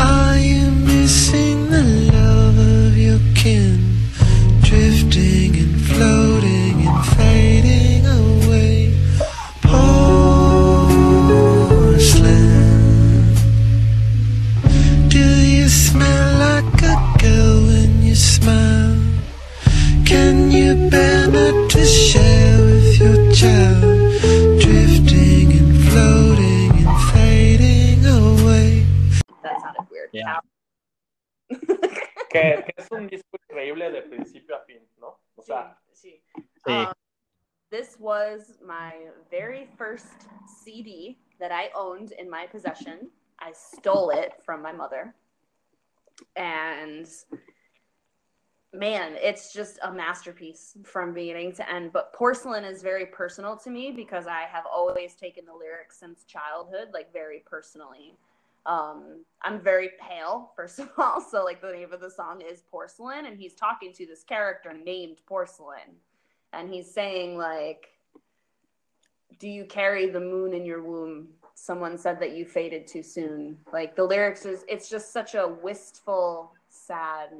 [0.00, 3.78] Are you missing the love of your kin?
[4.60, 8.78] Drifting and floating and fading away.
[9.62, 9.94] Porcelain.
[15.14, 15.24] Do
[15.54, 18.98] you smell like a girl when you smile?
[20.04, 22.43] Can you bear not to share
[30.14, 30.40] Yeah.
[32.30, 35.20] Que, que es un disco increíble de principio a fin, ¿no?
[35.36, 36.20] O sea, Sí.
[36.66, 36.86] Sí.
[36.86, 36.92] Um,
[37.70, 38.94] this was my
[39.30, 43.10] very first CD that I owned in my possession.
[43.38, 45.14] I stole it from my mother.
[46.36, 47.08] And
[48.72, 51.92] man, it's just a masterpiece from beginning to end.
[51.92, 56.24] But Porcelain is very personal to me because I have always taken the lyrics since
[56.24, 58.16] childhood, like very personally.
[58.66, 61.20] Um, I'm very pale, first of all.
[61.30, 64.72] So, like, the name of the song is Porcelain, and he's talking to this character
[64.72, 65.96] named Porcelain.
[66.52, 67.88] And he's saying, like,
[69.38, 71.28] do you carry the moon in your womb?
[71.54, 73.58] Someone said that you faded too soon.
[73.72, 77.30] Like, the lyrics is, it's just such a wistful, sad,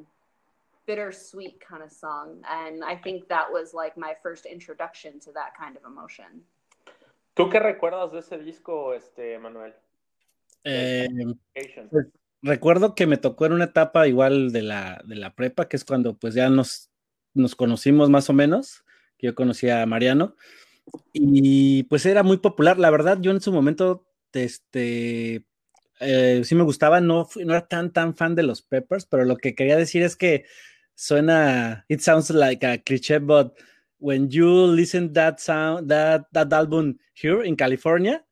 [0.87, 2.43] bittersweet kind of song.
[2.51, 6.43] And I think that was like my first introduction to that kind of emotion.
[7.35, 9.75] ¿tú qué recuerdas de ese disco, este, Manuel?
[10.65, 11.09] Eh,
[11.55, 11.89] Asian.
[12.43, 15.85] recuerdo que me tocó en una etapa igual de la, de la prepa, que es
[15.85, 16.91] cuando pues ya nos,
[17.35, 18.85] nos conocimos más o menos,
[19.19, 20.37] que yo conocí a Mariano,
[21.13, 22.79] y pues era muy popular.
[22.79, 25.47] La verdad, yo en su momento, este,
[26.01, 29.37] eh, sí me gustaba, no, no era tan, tan fan de los Peppers, pero lo
[29.37, 30.45] que quería decir es que
[30.95, 33.55] suena, it sounds like a cliché, but
[33.99, 38.25] when you listen that sound, that, that album here in California,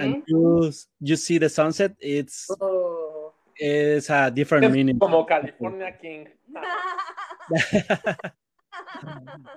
[0.00, 0.70] and you,
[1.00, 3.32] you see the sunset, it's, Oh.
[3.56, 4.98] it's a different Es meaning.
[4.98, 6.26] como California King.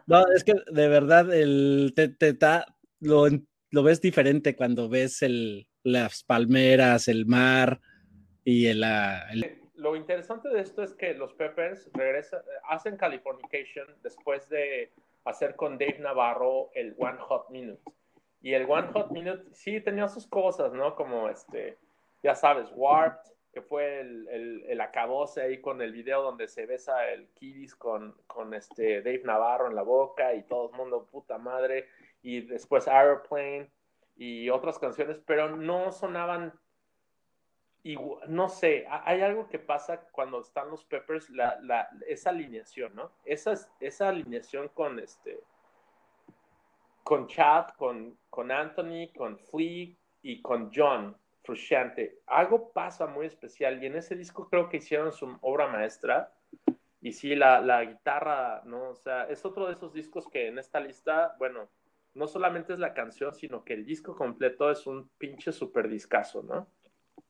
[0.08, 2.66] No, es que de verdad el, te, te da-
[3.00, 3.26] lo,
[3.72, 7.80] lo ves diferente cuando ves el, las palmeras, el mar
[8.44, 13.86] y el, ah, el- Lo interesante de esto es que los Peppers regresan, hacen Californication
[14.04, 14.92] después de
[15.26, 17.82] hacer con Dave Navarro el One Hot Minute.
[18.42, 20.96] Y el One Hot Minute sí tenía sus cosas, ¿no?
[20.96, 21.78] Como este,
[22.24, 24.28] ya sabes, Warped, que fue el,
[24.68, 29.24] el, acabose ahí con el video donde se besa el Kiris con, con este Dave
[29.26, 31.88] Navarro en la boca y todo el mundo, puta madre,
[32.22, 33.70] y después Aeroplane
[34.16, 36.54] y otras canciones, pero no sonaban
[37.84, 42.30] igu- no sé, ha- hay algo que pasa cuando están los Peppers, la, la, esa
[42.30, 43.12] alineación, ¿no?
[43.26, 45.40] Esa, esa alineación con este
[47.10, 52.20] con Chad, con, con Anthony, con Flea y con John Frusciante.
[52.28, 56.32] Algo pasa muy especial y en ese disco creo que hicieron su obra maestra.
[57.02, 58.90] Y sí, la, la guitarra, ¿no?
[58.92, 61.72] O sea, es otro de esos discos que en esta lista, bueno,
[62.14, 66.44] no solamente es la canción, sino que el disco completo es un pinche super discazo,
[66.44, 66.68] ¿no?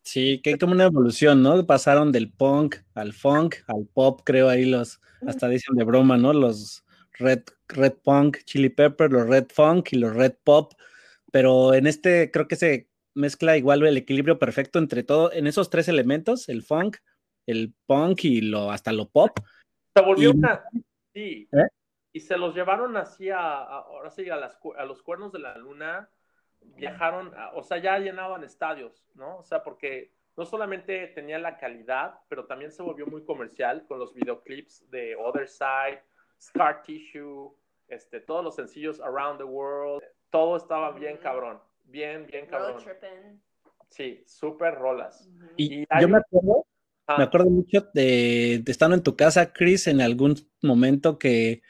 [0.02, 1.66] Sí, que hay como una evolución, ¿no?
[1.66, 6.34] Pasaron del punk al funk, al pop, creo ahí los, hasta dicen de broma, ¿no?
[6.34, 6.84] Los
[7.20, 10.74] red, red punk, chili pepper, los red funk y los red pop,
[11.32, 15.70] pero en este creo que se mezcla igual el equilibrio perfecto entre todo, en esos
[15.70, 16.98] tres elementos, el funk,
[17.46, 19.32] el punk y lo hasta lo pop.
[19.96, 20.64] Se volvió Y- una...
[21.14, 21.48] Sí.
[21.52, 21.68] ¿Eh?
[22.14, 25.40] Y se los llevaron así a, a- ahora sí, a, las, a los cuernos de
[25.40, 26.10] la luna.
[26.62, 29.38] Viajaron, a- o sea, ya llenaban estadios, ¿no?
[29.38, 34.00] O sea, porque no solamente tenía la calidad, pero también se volvió muy comercial con
[34.00, 36.02] los videoclips de Other Side,
[36.42, 37.52] Scar Tissue,
[37.88, 40.04] este, todos los sencillos Around the World.
[40.30, 41.24] Todo estaba bien Ujú.
[41.24, 41.60] cabrón.
[41.86, 42.84] Bien, bien Road cabrón.
[42.84, 43.42] tripping.
[43.90, 45.28] Sí, súper rolas.
[45.58, 46.66] Y Y hay yo me un- acuerdo,
[47.08, 51.64] Ah, me acuerdo mucho de, de estando en tu casa, Chris, en algún momento que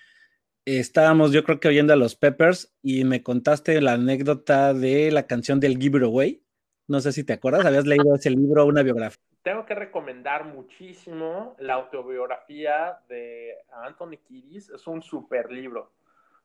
[0.65, 5.27] estábamos, yo creo que oyendo a los Peppers y me contaste la anécdota de la
[5.27, 6.43] canción del Give It Away.
[6.87, 9.23] No sé si te acuerdas, habías leído ese libro, una biografía.
[9.41, 14.69] Tengo que recomendar muchísimo la autobiografía de Anthony Kiedis.
[14.69, 15.91] Es un super libro.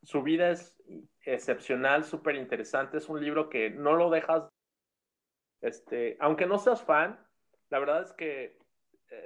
[0.03, 0.81] Su vida es
[1.25, 2.99] excepcional, súper interesante.
[2.99, 4.45] Es un libro que no lo dejas,
[5.61, 7.19] este, aunque no seas fan,
[7.71, 8.59] la verdad es que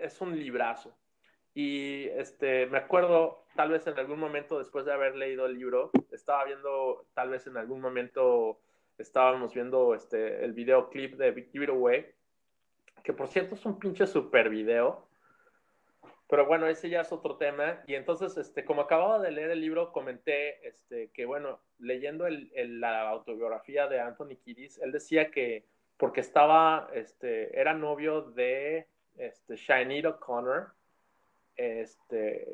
[0.00, 0.96] es un librazo.
[1.54, 5.90] Y este, me acuerdo, tal vez en algún momento después de haber leído el libro,
[6.12, 8.60] estaba viendo, tal vez en algún momento
[8.96, 12.14] estábamos viendo este, el videoclip de Give It Away,
[13.02, 15.06] que por cierto es un pinche super video.
[16.28, 17.82] Pero bueno, ese ya es otro tema.
[17.86, 22.50] Y entonces, este, como acababa de leer el libro, comenté este, que, bueno, leyendo el,
[22.80, 25.64] la autobiografía de Anthony Kiedis, él decía que
[25.96, 28.86] porque estaba, este, era novio de
[29.16, 30.72] este, Sinead O'Connor,
[31.56, 32.46] este,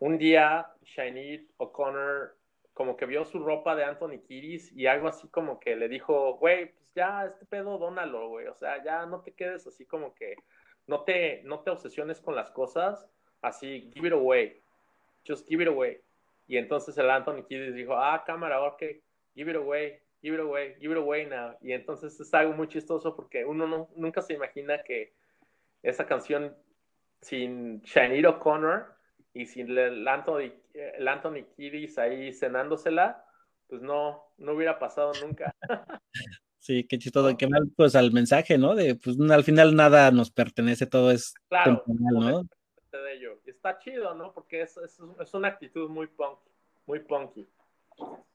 [0.00, 2.36] un día Sinead O'Connor
[2.74, 6.34] como que vio su ropa de Anthony Kiedis y algo así como que le dijo,
[6.34, 10.14] güey, pues ya, este pedo, dónalo, güey, o sea, ya no te quedes así como
[10.14, 10.36] que,
[10.86, 13.08] no te, no te obsesiones con las cosas,
[13.42, 14.62] así, give it away,
[15.26, 16.00] just give it away.
[16.46, 18.82] Y entonces el Anthony Kiedis dijo, ah, cámara, ok,
[19.34, 21.56] give it away, give it away, give it away now.
[21.60, 25.14] Y entonces es algo muy chistoso porque uno no, nunca se imagina que
[25.82, 26.56] esa canción
[27.20, 28.94] sin Sinead O'Connor
[29.32, 33.24] y sin el Anthony, el Anthony Kiedis ahí cenándosela,
[33.68, 35.54] pues no, no hubiera pasado nunca.
[36.70, 38.76] Sí, qué chistoso, qué mal, pues al mensaje, ¿no?
[38.76, 42.42] De, pues al final nada nos pertenece, todo es Claro, temporal, ¿no?
[42.96, 43.40] de ello.
[43.44, 44.32] Está chido, ¿no?
[44.32, 46.38] Porque es, es, es una actitud muy punk,
[46.86, 47.48] muy punky.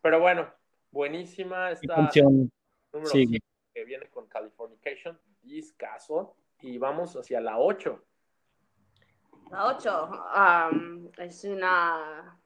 [0.01, 0.53] Pero bueno,
[0.91, 2.51] buenísima esta canción,
[2.91, 3.25] número sí.
[3.25, 8.03] 5 que viene con Californication, discaso, y vamos hacia la 8.
[9.49, 10.09] La 8
[10.73, 12.37] um, es una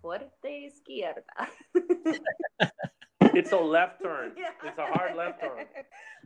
[0.00, 1.34] fuerte izquierda.
[3.34, 4.32] It's a left turn.
[4.64, 5.66] It's a hard left turn.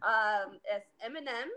[0.03, 1.49] Um, es Eminem,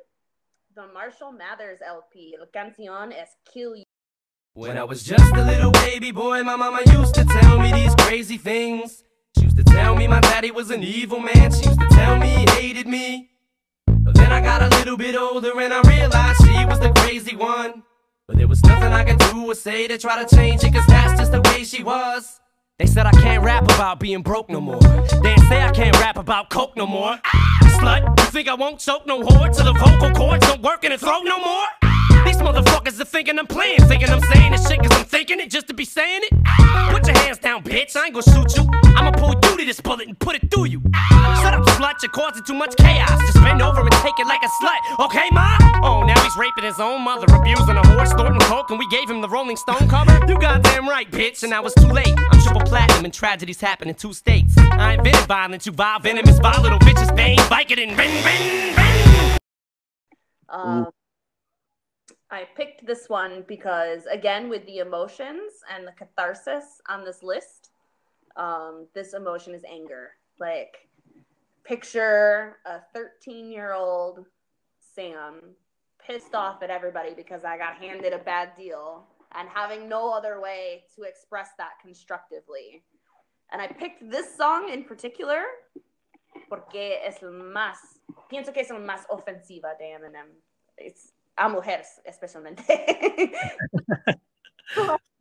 [0.74, 2.38] The Marshall Mathers LP.
[2.39, 3.84] La canción es Kill You.
[4.54, 7.93] When I was just a little baby boy, my mama used to tell me these
[7.95, 9.04] crazy things.
[9.38, 11.52] She used to tell me my daddy was an evil man.
[11.52, 13.30] She used to tell me he hated me.
[13.88, 17.36] But then I got a little bit older and I realized she was the crazy
[17.36, 17.84] one.
[18.26, 20.86] But there was nothing I could do or say to try to change it, cause
[20.88, 22.39] that's just the way she was.
[22.80, 24.80] They said I can't rap about being broke no more.
[24.80, 27.20] They say I can't rap about coke no more.
[27.26, 30.86] Ah, slut, you think I won't choke no whore till the vocal cords don't work
[30.86, 31.66] in the throat no more?
[32.26, 35.52] These motherfuckers are thinking I'm playing, thinking I'm saying this shit cause I'm thinking it
[35.52, 36.39] just to be saying it.
[37.80, 38.68] Bitch, I ain't gonna shoot you.
[38.96, 40.82] I'ma pull you to this bullet and put it through you.
[41.42, 43.20] Shut up, slut, you're causing too much chaos.
[43.22, 45.58] Just bend over and take it like a slut, okay, ma?
[45.84, 49.10] Oh, now he's raping his own mother, abusing a horse, snorting coke, and we gave
[49.10, 50.12] him the Rolling Stone cover?
[50.28, 52.14] You goddamn right, bitch, and now it's too late.
[52.18, 54.58] I'm triple platinum and tragedies happen in two states.
[54.58, 59.40] I invented violence, you vile, venomous, vile little bitches, bang, Vicodin, bang, bang, bang.
[60.50, 60.88] Um,
[62.32, 67.59] I picked this one because, again, with the emotions and the catharsis on this list,
[68.36, 70.12] um, this emotion is anger.
[70.40, 70.90] Like,
[71.64, 74.26] picture a 13 year old
[74.96, 75.56] Sam
[76.06, 79.06] pissed off at everybody because I got handed a bad deal
[79.36, 82.84] and having no other way to express that constructively.
[83.52, 85.44] And I picked this song in particular
[86.50, 87.78] porque es más,
[88.32, 90.28] pienso que es la más ofensiva de Eminem.
[90.78, 92.64] Es a mujeres especialmente.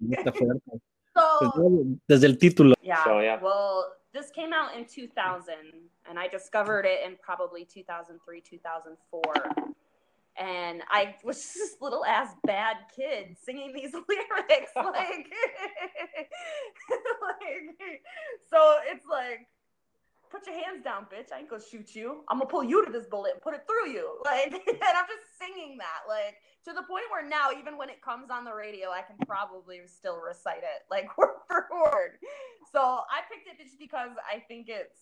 [1.15, 1.55] Está fuerte.
[1.55, 2.75] so, Desde, desde el título.
[2.83, 3.05] yeah.
[3.05, 3.39] So, yeah.
[3.43, 5.55] Well, this came out in 2000,
[6.09, 9.23] and I discovered it in probably 2003, 2004.
[10.41, 14.87] And I was just this little ass bad kid singing these lyrics, like,
[17.21, 18.03] like,
[18.51, 19.47] so it's like,
[20.31, 21.33] put your hands down, bitch.
[21.33, 22.25] I ain't gonna shoot you.
[22.29, 24.19] I'm gonna pull you to this bullet and put it through you.
[24.25, 28.03] Like, and I'm just singing that, like, to the point where now, even when it
[28.03, 32.19] comes on the radio, I can probably still recite it, like, word for word.
[32.73, 34.99] So I picked it just because I think it's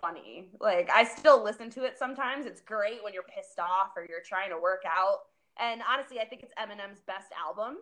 [0.00, 0.50] funny.
[0.60, 2.46] Like, I still listen to it sometimes.
[2.46, 5.20] It's great when you're pissed off or you're trying to work out.
[5.58, 7.76] And honestly, I think it's Eminem's best album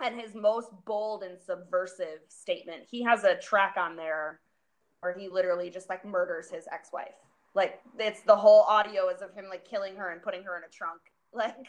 [0.00, 2.82] and his most bold and subversive statement.
[2.90, 4.40] He has a track on there
[5.02, 7.18] where he literally just like murders his ex-wife.
[7.54, 10.62] Like it's the whole audio is of him like killing her and putting her in
[10.64, 11.00] a trunk,
[11.34, 11.66] like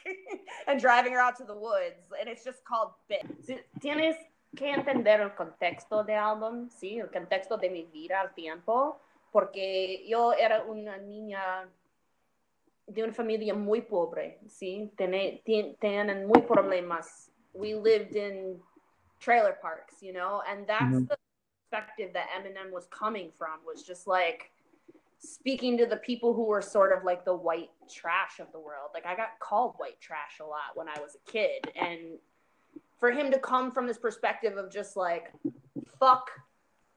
[0.67, 3.25] and driving her out to the woods, and it's just called Bit.
[3.45, 4.15] Sí, Tienes
[4.55, 8.97] que entender el contexto del álbum, sí, el contexto de mi vida al tiempo,
[9.33, 11.67] porque yo era una niña
[12.87, 17.29] de una familia muy pobre, sí, Tene- tien- tienen muy problemas.
[17.53, 18.61] We lived in
[19.19, 21.07] trailer parks, you know, and that's Mhm.
[21.09, 21.17] the
[21.73, 24.51] perspective that Eminem was coming from was just like
[25.19, 28.89] speaking to the people who were sort of like the white trash of the world.
[28.93, 32.19] Like I got called white trash a lot when I was a kid and
[32.99, 35.33] for him to come from this perspective of just like
[35.99, 36.29] fuck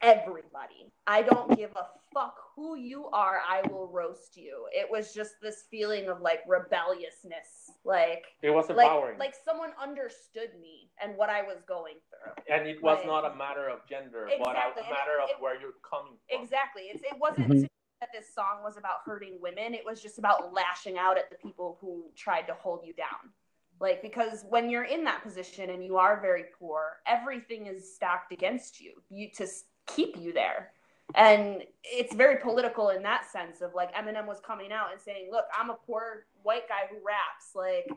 [0.03, 0.91] everybody.
[1.07, 1.87] I don't give a
[2.17, 3.41] fuck who you are.
[3.47, 4.65] I will roast you.
[4.73, 7.71] It was just this feeling of like rebelliousness.
[7.85, 9.19] Like It was like empowering.
[9.19, 12.33] like someone understood me and what I was going through.
[12.55, 15.35] and it was like- not a matter of gender, but Exactly, a and matter it-
[15.35, 16.41] of where you're coming from.
[16.43, 16.85] Exactly.
[16.85, 17.69] It's, it wasn't Mhm.
[18.01, 19.75] that this song was about hurting women.
[19.75, 23.33] It was just about lashing out at the people who tried to hold you down.
[23.79, 28.33] Like, because when you're in that position and you are very poor, everything is stacked
[28.33, 29.47] against you, you to
[29.87, 30.73] keep you there.
[31.15, 35.29] And it's very political in that sense of like Eminem was coming out and saying,
[35.31, 37.55] Look, I'm a poor white guy who raps.
[37.55, 37.89] Like,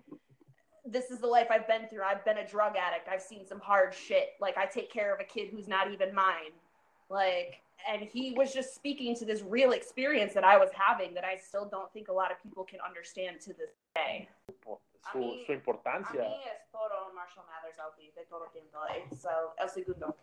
[0.85, 2.03] this is the life I've been through.
[2.03, 3.09] I've been a drug addict.
[3.09, 4.29] I've seen some hard shit.
[4.39, 6.53] Like, I take care of a kid who's not even mine.
[7.09, 11.23] Like, and he was just speaking to this real experience that I was having that
[11.23, 14.27] I still don't think a lot of people can understand to this day.
[15.11, 16.21] Su, mí- su A importancia.
[16.21, 18.79] mí es todo Marshall Mathers LP de todo tiempo.
[19.17, 20.15] So, el segundo.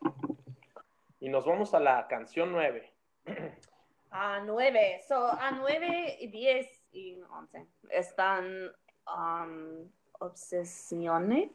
[1.21, 2.93] Y nos vamos a la canción 9.
[4.11, 5.01] A nueve.
[5.07, 8.71] So, a nueve, y diez y once están
[9.15, 9.91] um,
[10.21, 11.51] obsesiones.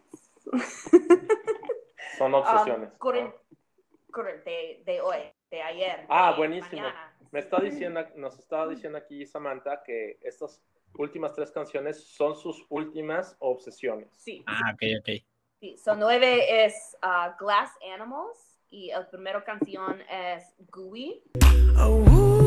[2.17, 2.91] Son obsesiones.
[2.91, 4.11] Um, current- ¿no?
[4.11, 6.05] current, de, de hoy, de ayer.
[6.09, 6.81] Ah, de buenísimo.
[6.81, 7.13] mañana.
[7.31, 10.61] Me está diciendo, nos estaba diciendo aquí Samantha que estas
[10.95, 14.09] últimas tres canciones son sus últimas obsesiones.
[14.17, 14.43] Sí.
[14.45, 15.23] Ah, ok, ok.
[15.61, 21.21] Sí, so nueve es uh, Glass Animals y el primero canción es Gooey.
[21.41, 22.40] I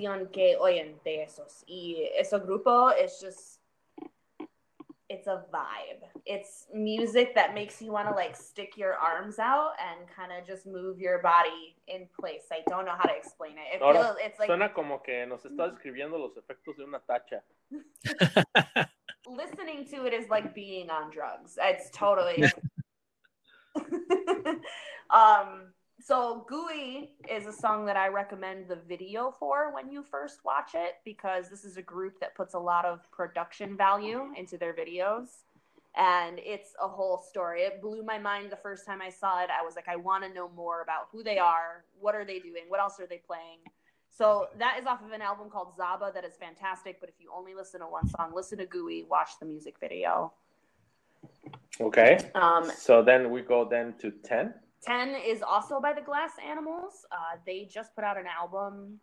[0.00, 1.64] canción que oyen de esos.
[1.66, 3.60] Y ese grupo es just,
[5.08, 6.04] it's a vibe.
[6.24, 10.46] It's music that makes you want to like stick your arms out and kind of
[10.46, 12.44] just move your body in place.
[12.52, 13.76] I don't know how to explain it.
[13.76, 17.00] It Ahora, feels, it's like Suena como que nos está describiendo los efectos de una
[17.08, 17.42] tacha.
[19.28, 21.58] listening to it is like being on drugs.
[21.60, 22.44] It's totally.
[25.10, 25.72] um.
[26.02, 30.70] So Gooey is a song that I recommend the video for when you first watch
[30.74, 34.72] it because this is a group that puts a lot of production value into their
[34.72, 35.28] videos.
[35.96, 37.62] and it's a whole story.
[37.62, 39.50] It blew my mind the first time I saw it.
[39.50, 42.38] I was like, I want to know more about who they are, what are they
[42.38, 43.58] doing, what else are they playing.
[44.08, 47.00] So that is off of an album called Zaba that is fantastic.
[47.00, 50.32] But if you only listen to one song, listen to Gooey, watch the music video.
[51.80, 52.18] Okay.
[52.36, 54.54] Um, So then we go then to 10.
[54.82, 57.04] 10 is also by the Glass Animals.
[57.12, 58.98] Uh, they just put out an album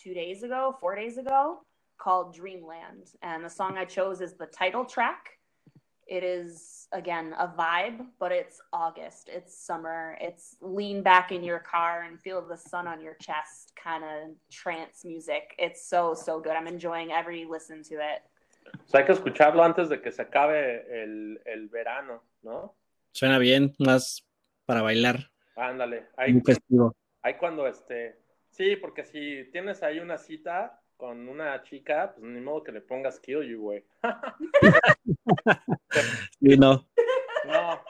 [0.00, 1.60] two days ago, four days ago,
[1.98, 3.08] called Dreamland.
[3.22, 5.38] And the song I chose is the title track.
[6.06, 11.60] It is, again, a vibe, but it's August, it's summer, it's lean back in your
[11.60, 15.54] car and feel the sun on your chest kind of trance music.
[15.56, 16.52] It's so, so good.
[16.52, 18.22] I'm enjoying every listen to it.
[18.74, 22.74] O sea, hay que escucharlo antes de que se acabe el, el verano, ¿no?
[23.12, 24.24] Suena bien, más
[24.70, 25.30] para bailar.
[25.56, 26.06] Ándale.
[26.16, 26.40] Ahí,
[27.22, 28.18] ahí cuando este.
[28.50, 32.80] Sí, porque si tienes ahí una cita con una chica, pues ni modo que le
[32.80, 33.84] pongas kill you, güey.
[36.40, 36.86] Sí, no.
[37.46, 37.80] No.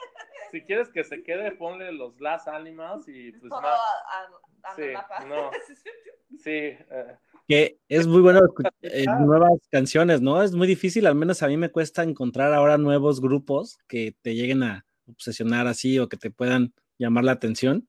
[0.51, 3.79] Si quieres que se quede, ponle los Glass Animals y pues Todo más.
[3.79, 4.83] a- a Sí,
[5.27, 5.49] no.
[6.39, 6.49] Sí.
[6.51, 7.17] eh,
[7.47, 10.41] Que es muy bueno escuchar eh, nuevas canciones, ¿no?
[10.41, 14.33] Es muy difícil, al menos a mí me cuesta encontrar ahora nuevos grupos que te
[14.35, 17.87] lleguen a obsesionar así o que te puedan llamar la atención.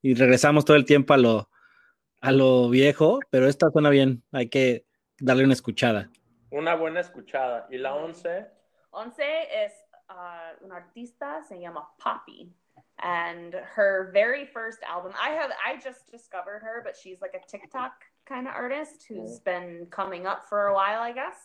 [0.00, 1.50] Y regresamos todo el tiempo a lo,
[2.20, 4.86] a lo viejo, pero esta suena bien, hay que
[5.18, 6.10] darle una escuchada.
[6.52, 7.66] una buena escuchada.
[7.70, 8.46] Y la 11.
[8.90, 9.72] Once es
[10.10, 12.52] uh, una artista, se llama Poppy.
[12.98, 17.44] And her very first album, I have, I just discovered her, but she's like a
[17.50, 17.92] TikTok
[18.26, 21.36] kind of artist who's been coming up for a while, I guess.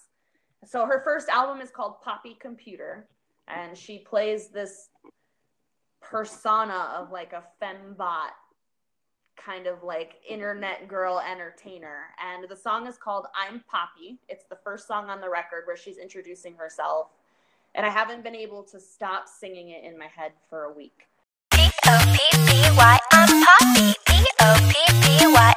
[0.66, 3.08] So her first album is called Poppy Computer,
[3.48, 4.90] and she plays this
[6.02, 8.32] persona of like a fembot
[9.38, 12.08] kind of like internet girl entertainer.
[12.24, 14.20] And the song is called I'm Poppy.
[14.28, 17.08] It's the first song on the record where she's introducing herself.
[17.76, 21.08] And I haven't been able to stop singing it in my head for a week.
[21.52, 23.94] P-O-P-P-Y, I'm Poppy.
[24.06, 25.57] P-O-P-P-Y, I'm Poppy.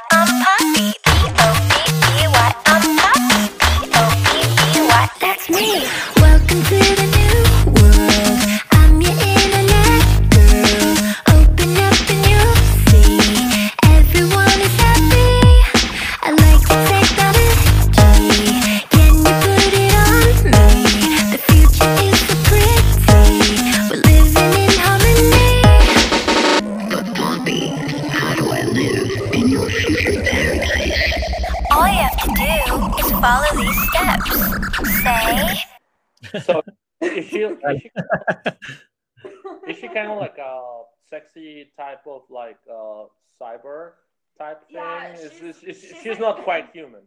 [41.33, 43.05] Sexy type of like uh
[43.41, 43.93] cyber
[44.37, 44.75] type thing?
[44.77, 47.01] Yeah, is, she's- is, is, she's she's, like- not quite human.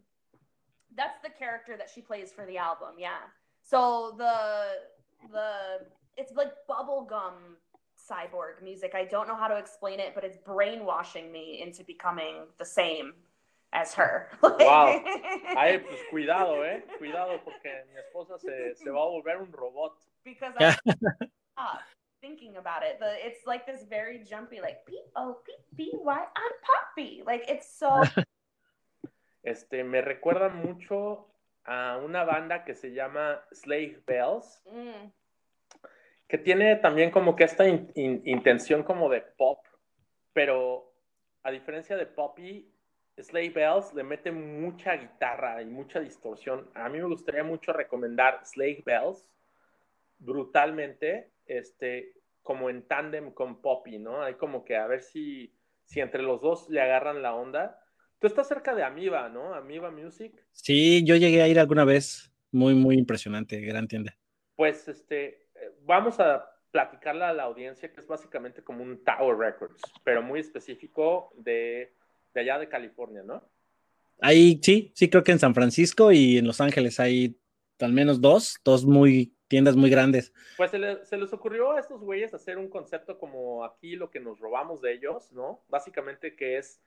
[0.97, 3.19] That's the character that she plays for the album, yeah.
[3.63, 4.65] So the
[5.33, 7.57] the it's like bubblegum
[7.99, 8.93] cyborg music.
[8.95, 13.15] I don't know how to explain it, but it's brainwashing me into becoming the same
[13.73, 14.29] as her.
[14.43, 15.03] Wow.
[15.57, 16.83] Ay, pues cuidado, eh.
[16.99, 19.95] Cuidado porque mi esposa se, se va a volver un robot.
[20.25, 21.81] because I stop
[22.25, 22.99] thinking about it.
[22.99, 27.23] The it's like this very jumpy, like P O P P Y I'm Poppy.
[27.27, 28.01] Like it's so
[29.43, 31.27] Este, me recuerda mucho
[31.67, 35.11] a una banda que se llama Slave Bells, mm,
[36.27, 39.59] que tiene también como que esta in- in- intención como de pop,
[40.33, 40.91] pero
[41.43, 42.73] a diferencia de Poppy,
[43.19, 46.71] Slave Bells le mete mucha guitarra y mucha distorsión.
[46.75, 49.27] A mí me gustaría mucho recomendar Slave Bells
[50.19, 54.23] brutalmente, este, como en tándem con Poppy, ¿no?
[54.23, 57.81] Hay como que a ver si, si entre los dos le agarran la onda.
[58.19, 59.55] Tú estás cerca de Amiba, ¿no?
[59.55, 60.33] Amiba Music.
[60.53, 64.17] Sí, yo llegué a ir alguna vez, muy, muy impresionante, gran tienda.
[64.57, 69.37] Pues este, eh, vamos a platicarle a la audiencia que es básicamente como un Tower
[69.37, 71.95] Records, pero muy específico de,
[72.35, 73.49] de allá de California, ¿no?
[74.21, 77.39] Ahí sí, sí creo que en San Francisco y en Los Ángeles hay
[77.81, 80.33] al menos dos, dos muy tiendas muy grandes.
[80.57, 84.21] Pues se, se les ocurrió a estos güeyes hacer un concepto como aquí lo que
[84.21, 85.65] nos robamos de ellos, ¿no?
[85.69, 86.83] Básicamente que es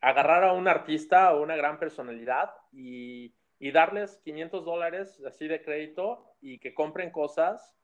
[0.00, 5.62] agarrar a un artista o una gran personalidad y, y darles 500 dólares así de
[5.62, 7.74] crédito y que compren cosas.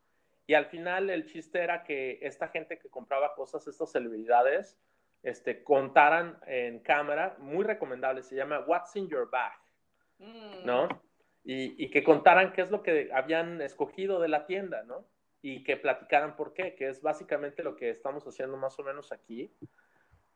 [0.46, 4.78] Y al final el chiste era que esta gente que compraba cosas, estas celebridades,
[5.22, 9.52] este, contaran en cámara, muy recomendable, se llama What's in Your Bag.
[10.64, 10.88] ¿no?
[11.45, 15.07] Y, y que contaran qué es lo que habían escogido de la tienda, ¿no?
[15.40, 19.11] Y que platicaran por qué, que es básicamente lo que estamos haciendo más o menos
[19.11, 19.53] aquí.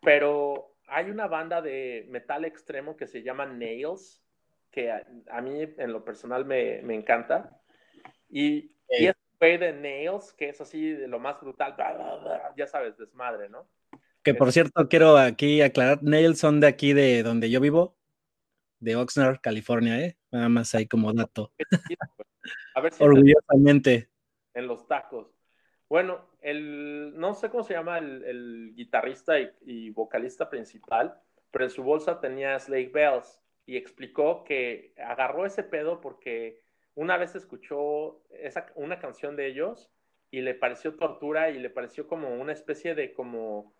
[0.01, 4.23] Pero hay una banda de metal extremo que se llama Nails,
[4.71, 7.61] que a, a mí en lo personal me, me encanta.
[8.29, 12.17] Y, y es güey de Nails, que es así de lo más brutal, bla, bla,
[12.17, 13.69] bla, ya sabes, desmadre, ¿no?
[14.23, 17.96] Que por cierto, quiero aquí aclarar, Nails son de aquí de donde yo vivo,
[18.81, 20.17] de Oxnard, California, ¿eh?
[20.31, 21.53] Nada más ahí como dato.
[22.75, 24.09] A ver si te- Orgullosamente.
[24.55, 25.33] en los tacos.
[25.89, 31.21] Bueno, el, no sé cómo se llama el, el guitarrista y, y vocalista principal,
[31.51, 36.61] pero en su bolsa tenía Slave Bells y explicó que agarró ese pedo porque
[36.95, 39.91] una vez escuchó esa, una canción de ellos
[40.31, 43.76] y le pareció tortura y le pareció como una especie de como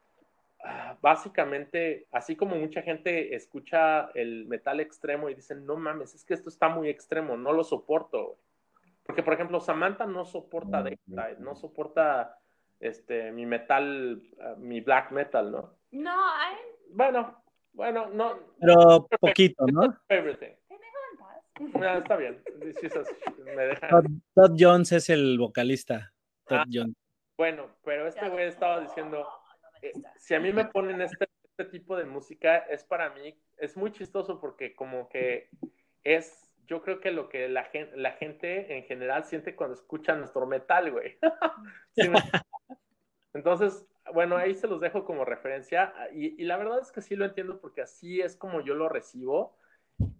[1.01, 6.35] básicamente así como mucha gente escucha el metal extremo y dicen no mames es que
[6.35, 8.39] esto está muy extremo no lo soporto güey".
[9.05, 12.39] porque por ejemplo Samantha no soporta Daytime, no soporta
[12.81, 16.57] este mi metal ah, mi black metal no No, I,
[16.91, 17.43] bueno
[17.73, 19.97] bueno no Pero poquito, ¿no?
[20.09, 20.55] everything
[21.19, 21.43] paz.
[21.75, 22.43] No, está bien
[23.45, 26.13] me Todd, Todd Jones es el vocalista.
[26.47, 26.65] Todd Ah.
[26.73, 26.95] Jones.
[27.37, 29.27] bueno pero este güey estaba diciendo
[30.17, 33.93] Si a mí me ponen este, este tipo de música, es para mí, es muy
[33.93, 35.49] chistoso porque como que
[36.05, 40.15] es, yo creo que lo que la gente, la gente en general siente cuando escucha
[40.15, 41.19] nuestro metal, güey.
[43.35, 47.17] Entonces, bueno, ahí se los dejo como referencia y, y la verdad es que sí
[47.17, 49.59] lo entiendo porque así es como yo lo recibo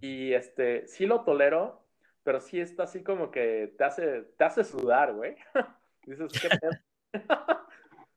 [0.01, 1.87] y este, sí lo tolero,
[2.23, 5.37] pero sí está así como que te hace, te hace sudar, güey.
[6.07, 6.73] Dices, ¿qué pedo?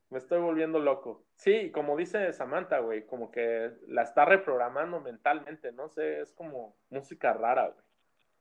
[0.09, 1.25] Me estoy volviendo loco.
[1.35, 6.75] Sí, como dice Samantha, güey, como que la está reprogramando mentalmente, no sé, es como
[6.89, 7.85] música rara, güey.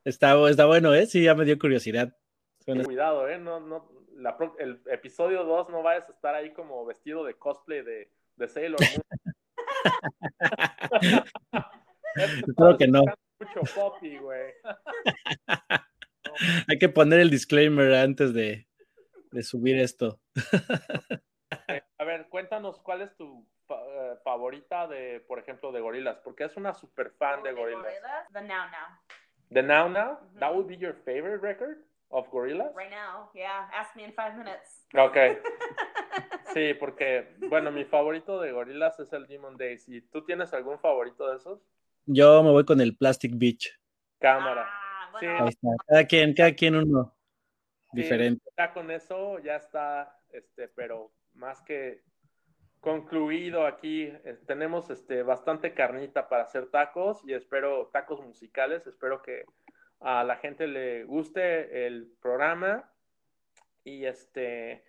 [0.05, 1.05] Está, está bueno, ¿eh?
[1.07, 2.17] Sí, ya me dio curiosidad.
[2.61, 6.87] Suena- Cuidado, eh, no, no, la el episodio 2 no vayas a estar ahí como
[6.87, 9.03] vestido de cosplay de, de Sailor Moon.
[12.49, 13.03] Espero que no.
[13.41, 14.53] Mucho poppy, güey.
[16.69, 18.67] Hay que poner el disclaimer antes de,
[19.33, 20.21] de subir esto.
[21.69, 26.19] Eh, A ver, cuéntanos cuál es tu fa- eh, favorita de, por ejemplo, de Gorilas,
[26.21, 27.95] porque es una super fan de Gorilas.
[28.33, 28.99] The Now Now.
[29.53, 30.57] The Now Now, that Ujú.
[30.57, 31.79] would be your favorite record
[32.11, 32.75] of Gorillaz?
[32.75, 33.69] Right now, yeah.
[33.73, 34.87] Ask me in five minutes.
[34.95, 35.17] Ok,
[36.55, 39.89] sí, porque, bueno, mi favorito de Gorillaz es el Demon Days.
[39.89, 41.61] ¿Y tú tienes algún favorito de esos?
[42.07, 43.79] Yo me voy con el Plastic Beach.
[44.19, 44.67] Cámara.
[44.71, 45.27] Ah, Sí.
[45.27, 45.69] bueno, Ahí está.
[45.87, 47.15] Cada quien, cada quien uno
[47.91, 48.45] Sí, diferente.
[48.57, 52.03] Ya con eso ya está, este, pero más que
[52.81, 54.05] concluido aquí.
[54.05, 58.87] eh, tenemos este, bastante carnita para hacer tacos y espero, tacos musicales.
[58.87, 59.45] Espero que
[60.01, 62.91] a la gente le guste el programa.
[63.85, 64.85] Y este,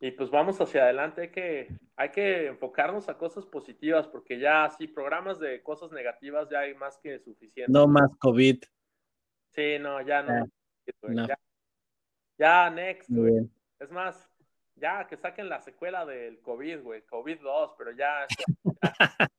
[0.00, 1.22] y pues vamos hacia adelante.
[1.22, 6.48] Hay que, hay que enfocarnos a cosas positivas porque ya así programas de cosas negativas
[6.50, 7.72] ya hay más que suficiente.
[7.72, 8.62] No más COVID.
[9.50, 10.46] Sí, no, ya no.
[11.26, 11.38] Ya,
[12.36, 13.08] ya, next.
[13.78, 14.33] Es más,
[14.76, 18.26] ya que saquen la secuela del COVID, güey, COVID 2, pero ya,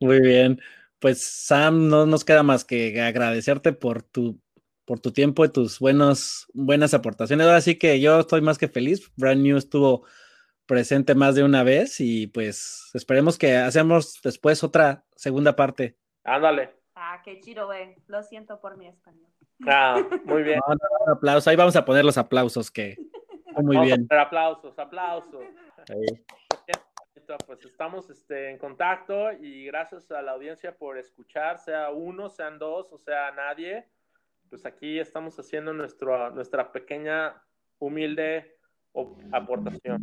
[0.00, 0.60] Muy bien.
[0.98, 4.40] Pues Sam, no nos queda más que agradecerte por tu,
[4.84, 7.46] por tu tiempo y tus buenos, buenas aportaciones.
[7.46, 9.10] Ahora sí que yo estoy más que feliz.
[9.16, 10.04] Brand New estuvo
[10.66, 15.96] presente más de una vez y pues esperemos que hacemos después otra segunda parte.
[16.24, 16.70] ándale.
[16.94, 17.96] Ah, qué chido, güey.
[18.06, 19.28] Lo siento por mi español.
[19.66, 20.60] Ah, muy bien.
[20.68, 21.48] No, no, no, aplausos.
[21.48, 22.96] Ahí vamos a poner los aplausos que
[23.62, 24.04] muy Vamos a bien.
[24.04, 25.44] hacer aplausos, aplausos.
[25.88, 26.24] Ahí.
[27.46, 32.58] Pues estamos este, en contacto y gracias a la audiencia por escuchar, sea uno, sean
[32.58, 33.88] dos o sea nadie.
[34.50, 37.42] Pues aquí estamos haciendo nuestro, nuestra pequeña,
[37.78, 38.58] humilde
[39.32, 40.00] aportación.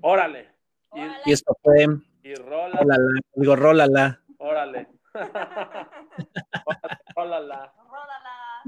[0.00, 0.48] Órale.
[0.94, 1.20] Y, Órale.
[1.26, 1.86] Y esto fue
[2.22, 3.20] y rola, Rólala.
[3.34, 4.20] Digo, rólala.
[4.38, 4.88] órale.
[5.14, 7.74] órale, rólala.
[7.88, 8.62] Rólala.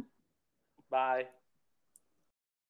[0.91, 1.38] Bye.